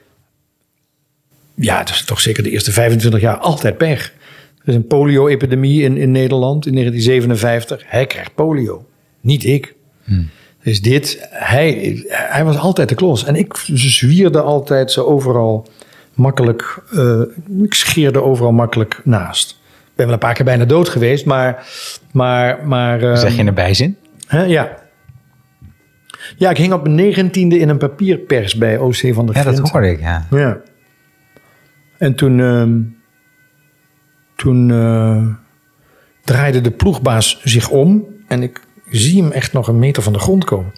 [1.59, 4.13] Ja, dat is toch zeker de eerste 25 jaar altijd pech.
[4.61, 7.83] Er is een polio-epidemie in, in Nederland in 1957.
[7.85, 8.85] Hij krijgt polio,
[9.21, 9.75] niet ik.
[10.63, 13.25] Dus dit, hij, hij was altijd de klos.
[13.25, 15.67] En ik zwierde altijd zo overal
[16.13, 17.21] makkelijk, eh,
[17.63, 19.49] ik scheerde overal makkelijk naast.
[19.51, 21.67] Ik ben wel een paar keer bijna dood geweest, maar...
[22.11, 23.97] maar, maar eh, Zeg je in een bijzin?
[24.27, 24.77] hè, ja.
[26.37, 29.69] Ja, ik hing op mijn negentiende in een papierpers bij OC van der Ja, dat
[29.69, 30.27] hoorde ik, ja.
[30.31, 30.57] Ja.
[31.99, 32.79] En toen, ehm,
[34.35, 35.25] toen eh,
[36.23, 40.19] draaide de ploegbaas zich om en ik zie hem echt nog een meter van de
[40.19, 40.71] grond komen.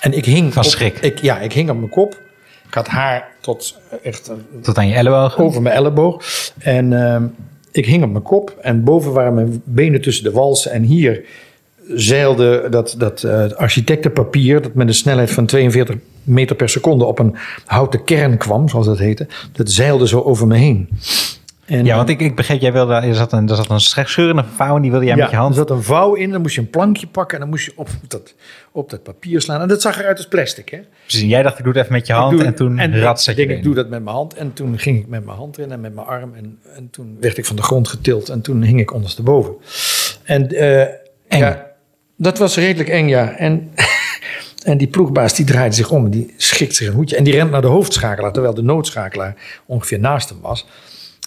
[0.00, 0.52] En ik hing.
[0.52, 0.98] Van op- schrik?
[0.98, 2.20] Ik, ja, ik hing op mijn kop.
[2.68, 5.44] Ik had haar tot eh, echt eh, Tot aan je ellebogen.
[5.44, 6.24] over mijn elleboog.
[6.58, 7.26] En ehm,
[7.72, 8.50] ik hing op mijn kop.
[8.60, 10.70] En boven waren mijn benen tussen de walsen.
[10.72, 11.24] En hier
[11.94, 14.62] zeilde dat, dat eh, architectenpapier...
[14.62, 17.04] dat met een snelheid van 42 meter per seconde...
[17.04, 19.26] op een houten kern kwam, zoals dat heette.
[19.52, 20.88] Dat zeilde zo over me heen.
[21.66, 24.44] En, Ja, want ik, ik begreep, jij wilde, er zat een, er zat een scheurende
[24.54, 25.50] vouw en die wilde jij ja, met je hand.
[25.50, 27.34] er zat een vouw in, dan moest je een plankje pakken...
[27.34, 28.34] en dan moest je op dat,
[28.72, 29.60] op dat papier slaan.
[29.60, 30.78] En dat zag eruit als plastic, hè?
[31.02, 33.00] Precies, en jij dacht, ik doe het even met je hand doe- en toen en
[33.00, 34.34] rat ik zat je denk, ik doe dat met mijn hand.
[34.34, 36.34] En toen ging ik met mijn hand erin en met mijn arm.
[36.34, 38.28] En, en toen werd ik van de grond getild.
[38.28, 39.54] En toen hing ik ondersteboven.
[40.24, 40.48] En
[41.28, 41.38] Eng.
[41.38, 41.69] ja,
[42.22, 43.36] dat was redelijk eng, ja.
[43.36, 43.70] En,
[44.70, 46.04] en die ploegbaas die draaide zich om.
[46.04, 47.16] En die schikt zich een hoedje.
[47.16, 48.32] En die rent naar de hoofdschakelaar.
[48.32, 49.34] Terwijl de noodschakelaar
[49.66, 50.66] ongeveer naast hem was.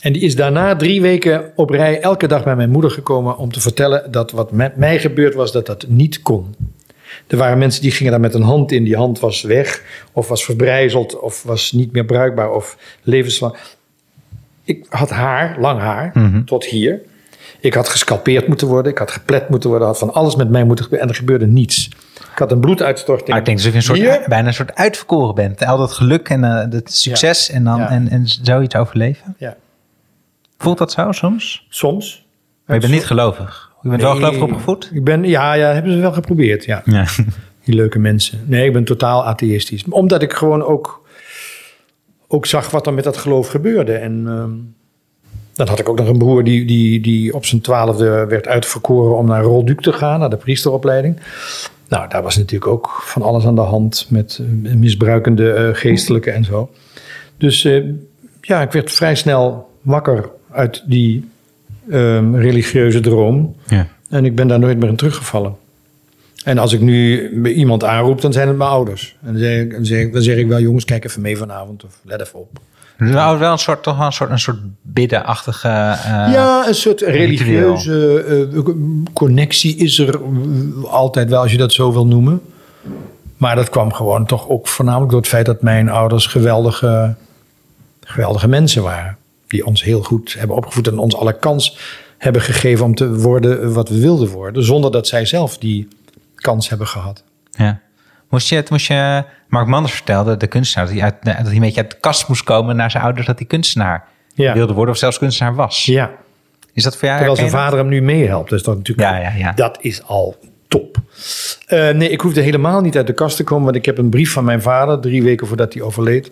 [0.01, 3.51] En die is daarna drie weken op rij elke dag bij mijn moeder gekomen om
[3.51, 6.55] te vertellen dat wat met mij gebeurd was, dat dat niet kon.
[7.27, 10.27] Er waren mensen die gingen daar met een hand in, die hand was weg, of
[10.27, 13.55] was verbrijzeld, of was niet meer bruikbaar, of levenslang.
[14.63, 16.13] Ik had haar, lang haar,
[16.45, 17.01] tot hier.
[17.63, 20.63] Ik had gescalpeerd moeten worden, ik had geplet moeten worden, had van alles met mij
[20.63, 21.85] moeten gebeuren en er gebeurde niets.
[22.31, 23.29] Ik had een bloeduitstorting.
[23.29, 24.23] Maar ik denk alsof je een soort, Hier.
[24.27, 25.65] bijna een soort uitverkoren bent.
[25.65, 27.89] Al dat geluk en eh, het succes en dan Ja.
[27.89, 29.35] en, en zoiets overleven.
[29.37, 29.55] Ja,
[30.57, 31.65] Voelt dat zo soms?
[31.69, 32.25] soms.
[32.65, 33.71] Maar je bent niet gelovig.
[33.81, 34.89] Je bent wel gelovig opgevoed?
[34.93, 36.81] Ik ben, ja, ja, hebben ze wel geprobeerd, ja.
[36.85, 37.05] Ja.
[37.65, 38.43] Die leuke mensen.
[38.45, 39.83] Nee, ik ben totaal atheïstisch.
[39.89, 41.05] Omdat ik gewoon ook,
[42.27, 43.93] ook zag wat er met dat geloof gebeurde.
[43.93, 44.51] En ehm,
[45.53, 49.17] dan had ik ook nog een broer die, die, die op zijn twaalfde werd uitverkoren
[49.17, 51.19] om naar Rolduc te gaan, naar de priesteropleiding.
[51.87, 56.31] Nou, daar was natuurlijk ook van alles aan de hand met eh, misbruikende eh, geestelijke
[56.31, 56.69] en zo.
[57.37, 57.83] Dus eh,
[58.41, 61.29] ja, ik werd vrij snel wakker uit die
[61.89, 63.55] ehm, religieuze droom.
[63.67, 63.87] ja.
[64.09, 65.55] En ik ben daar nooit meer in teruggevallen.
[66.43, 69.15] En als ik nu iemand aanroep, dan zijn het mijn ouders.
[69.21, 71.37] En dan zeg ik, dan zeg ik, dan zeg ik wel, jongens, kijk even mee
[71.37, 71.83] vanavond.
[71.83, 72.59] Of let even op.
[73.11, 75.67] Nou, wel een soort, toch wel een soort, een soort biddenachtige...
[75.67, 78.73] eh, ja, een soort religieuze eh,
[79.13, 82.41] connectie is er eh, altijd wel, als je dat zo wil noemen.
[83.37, 87.15] Maar dat kwam gewoon toch ook voornamelijk door het feit dat mijn ouders geweldige,
[88.01, 89.17] geweldige mensen waren.
[89.47, 91.77] Die ons heel goed hebben opgevoed en ons alle kans
[92.17, 94.63] hebben gegeven om te worden wat we wilden worden.
[94.63, 95.87] Zonder dat zij zelf die
[96.35, 97.23] kans hebben gehad.
[97.51, 97.81] Ja.
[98.33, 101.53] Moest je, het moest je, Mark Manders vertelde, de kunstenaar, dat hij, uit, dat hij
[101.55, 104.53] een beetje uit de kast moest komen naar zijn ouders dat hij kunstenaar Ja.
[104.53, 105.85] wilde worden of zelfs kunstenaar was.
[105.85, 106.11] Ja,
[106.73, 108.49] Is dat voor jou terwijl zijn vader hem nu meehelpt.
[108.49, 109.51] Dus dat natuurlijk, Ja, ja, ja.
[109.51, 110.35] dat is al
[110.67, 110.97] top.
[111.65, 114.09] Eh, nee, ik hoefde helemaal niet uit de kast te komen, want ik heb een
[114.09, 116.31] brief van mijn vader, drie weken voordat hij overleed.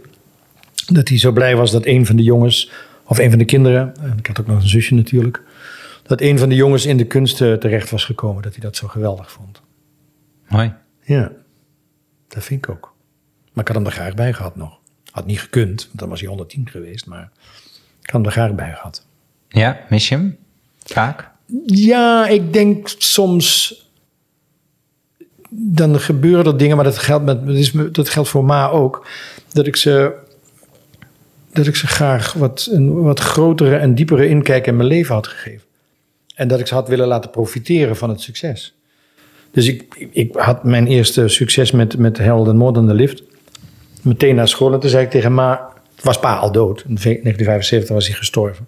[0.88, 2.72] Dat hij zo blij was dat een van de jongens,
[3.06, 5.42] of een van de kinderen, en ik had ook nog een zusje natuurlijk,
[6.04, 8.42] dat een van de jongens in de kunst eh, terecht was gekomen.
[8.42, 9.62] Dat hij dat zo geweldig vond.
[10.48, 10.74] Mooi.
[11.04, 11.32] Ja,
[12.34, 12.94] dat vind ik ook.
[13.54, 14.80] Maar ik had hem er graag bij gehad nog.
[15.12, 17.32] Had niet gekund, want dan was hij 110 geweest, maar
[18.02, 19.06] ik had hem er graag bij gehad.
[19.48, 20.38] Ja, mis je hem?
[20.84, 21.30] Vaak?
[21.66, 23.76] Ja, ik denk soms.
[25.50, 29.08] Dan gebeuren er dingen, maar dat geldt, met, dat is, dat geldt voor Ma ook.
[29.52, 30.20] Dat ik ze.
[31.54, 35.28] Dat ik ze graag wat, een wat grotere en diepere inkijk in mijn leven had
[35.28, 35.68] gegeven.
[36.36, 38.74] En dat ik ze had willen laten profiteren van het succes.
[39.52, 42.48] Dus ik, ik had mijn eerste succes met, met Harold
[42.78, 43.24] and the Lift.
[44.02, 44.74] Meteen naar school.
[44.74, 45.70] En toen zei ik tegen Ma.
[46.02, 46.84] Was pa al dood.
[46.88, 48.68] In 1975 was hij gestorven.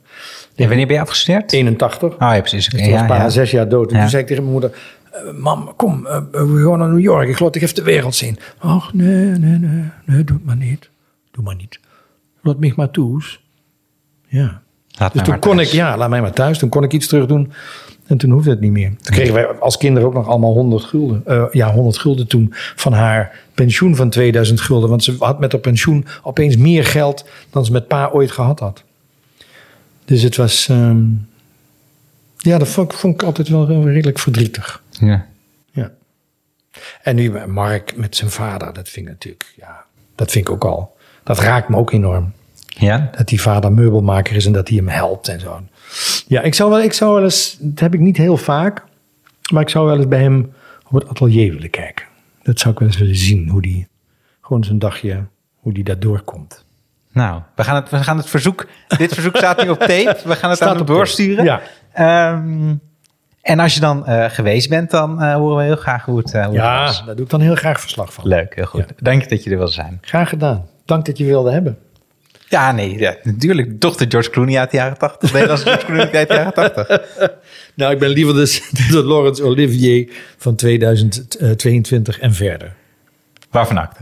[0.55, 1.51] En wanneer ben je afgestudeerd?
[1.53, 2.13] 81.
[2.13, 2.69] Oh ja, precies.
[2.69, 3.29] Dus toen was pa ja.
[3.29, 3.91] zes jaar dood.
[3.91, 4.71] En toen zei ik tegen mijn moeder...
[5.11, 7.29] eh, mam, kom, eh, we gaan naar New York.
[7.29, 8.37] Ik dat ik even de wereld zien.
[8.57, 9.83] Ach, nee, nee, nee.
[10.05, 10.89] Nee, doe het maar niet.
[11.31, 11.79] Doe maar niet.
[12.41, 13.43] Laat mij maar thuis.
[14.27, 14.61] Ja.
[14.99, 15.67] Laat Dus toen kon thuis.
[15.67, 16.57] ik, ja, laat mij maar thuis.
[16.57, 17.51] Toen kon ik iets terug doen.
[18.07, 18.89] En toen hoefde het niet meer.
[18.89, 21.21] Toen kregen wij als kinderen ook nog allemaal 100 gulden.
[21.25, 24.89] Eh, ja, 100 gulden toen van haar pensioen van 2000 gulden.
[24.89, 28.59] Want ze had met haar pensioen opeens meer geld dan ze met pa ooit gehad
[28.59, 28.83] had.
[30.05, 30.67] Dus het was.
[30.69, 31.01] ehm,
[32.37, 34.83] ja, dat vond, ik- vond ik altijd wel redelijk verdrietig.
[34.89, 35.25] Ja.
[35.71, 35.91] Ja.
[37.01, 39.83] En nu met Mark met zijn vader, dat vind ik natuurlijk, ja,
[40.15, 40.95] dat vind ik ook al.
[41.23, 42.31] Dat raakt me ook enorm.
[42.67, 43.09] Ja?
[43.17, 45.61] Dat die vader meubelmaker is en dat hij hem helpt en zo.
[46.27, 48.83] Ja, ik zou, wel, ik zou wel eens, dat heb ik niet heel vaak,
[49.51, 50.53] maar ik zou wel eens bij hem
[50.87, 52.05] op het atelier willen kijken.
[52.43, 53.87] Dat zou ik wel eens willen zien, hoe die,
[54.41, 55.23] gewoon een dagje,
[55.55, 56.65] hoe die daar doorkomt.
[57.11, 58.67] Nou, we gaan het, we gaan het verzoek.
[58.97, 60.17] Dit verzoek staat nu op tape.
[60.25, 60.91] We gaan het Staat aan hem tape.
[60.97, 61.43] doorsturen.
[61.45, 61.61] Ja.
[61.93, 62.73] Ehm,
[63.41, 66.33] en als je dan eh, geweest bent, dan eh, horen we heel graag hoe het,
[66.33, 67.05] eh, hoe het Ja, was.
[67.05, 68.27] daar doe ik dan heel graag verslag van.
[68.27, 68.85] Leuk, heel goed.
[68.97, 69.97] Dank je dat je er wil zijn.
[70.01, 70.65] Graag gedaan.
[70.85, 71.77] Dank dat je wilde hebben.
[72.53, 73.79] Ja, nee, ja, natuurlijk.
[73.79, 75.33] Toch de George Clooney uit de jaren 80.
[75.33, 76.87] Nederlandse George Clooney uit de jaren 80.
[77.75, 82.73] Nou, ik ben liever de, de Laurence Olivier van 2022 en verder.
[83.49, 84.01] Waarvan acte?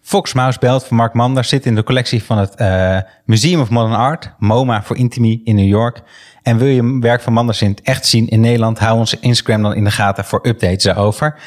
[0.00, 3.70] Fox Mouse Belt van Mark Manders zit in de collectie van het eh, Museum of
[3.70, 6.02] Modern Art, MoMA voor Intimi in New York.
[6.42, 9.62] En wil je werk van Manders in het echt zien in Nederland, hou onze Instagram
[9.62, 11.40] dan in de gaten voor updates daarover.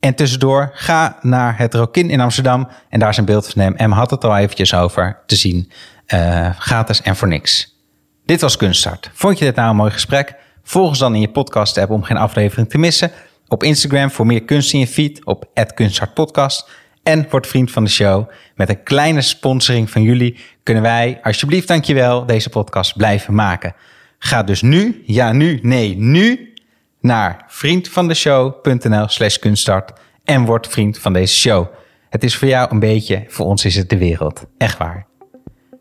[0.00, 3.74] En tussendoor, ga naar het Rokin in Amsterdam en daar is een beeld van hem.
[3.74, 5.70] Em had het al eventjes over te zien.
[6.06, 7.76] Eh, gratis en voor niks.
[8.24, 9.10] Dit was Kunststart.
[9.12, 10.34] Vond je dit nou een mooi gesprek?
[10.62, 13.10] Volg ons dan in je podcast app om geen aflevering te missen.
[13.48, 15.44] Op Instagram voor meer kunst in je feed op
[15.74, 16.68] @kunstartpodcast.
[17.02, 18.30] En word vriend van de show.
[18.54, 23.74] Met een kleine sponsoring van jullie kunnen wij, alsjeblieft dankjewel, deze podcast blijven maken.
[24.18, 26.52] Ga dus nu, ja nu, nee nu,
[27.00, 29.92] naar vriendvandeshow.nl slash kunststart
[30.24, 31.66] en word vriend van deze show.
[32.08, 34.46] Het is voor jou een beetje, voor ons is het de wereld.
[34.58, 35.06] Echt waar.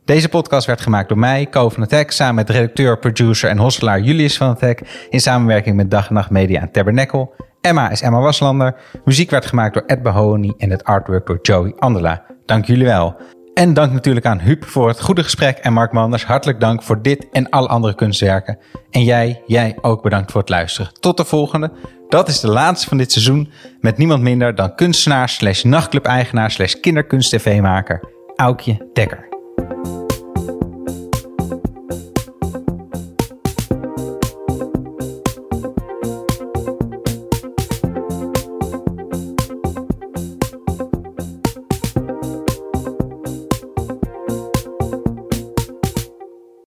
[0.05, 3.57] Deze podcast werd gemaakt door mij, Ko van het Hek, samen met redacteur, producer en
[3.57, 7.30] hostelaar Julius van het Hek, in samenwerking met Dag en Nacht Media en Tabernacle.
[7.61, 8.76] Emma is Emma Waslander.
[9.05, 12.26] Muziek werd gemaakt door Ed Bahoni en het artwork door Joey Andela.
[12.45, 13.15] Dank jullie wel.
[13.57, 17.01] En dank natuurlijk aan Huub voor het goede gesprek en Mark Manders hartelijk dank voor
[17.01, 18.57] dit en alle andere kunstwerken.
[18.91, 20.91] En jij, jij ook bedankt voor het luisteren.
[20.99, 21.71] Tot de volgende.
[22.09, 26.51] Dat is de laatste van dit seizoen met niemand minder dan kunstenaar slash nachtclub eigenaar
[26.51, 28.03] slash kinderkunst tv maker
[28.35, 29.26] Aukje Dekker.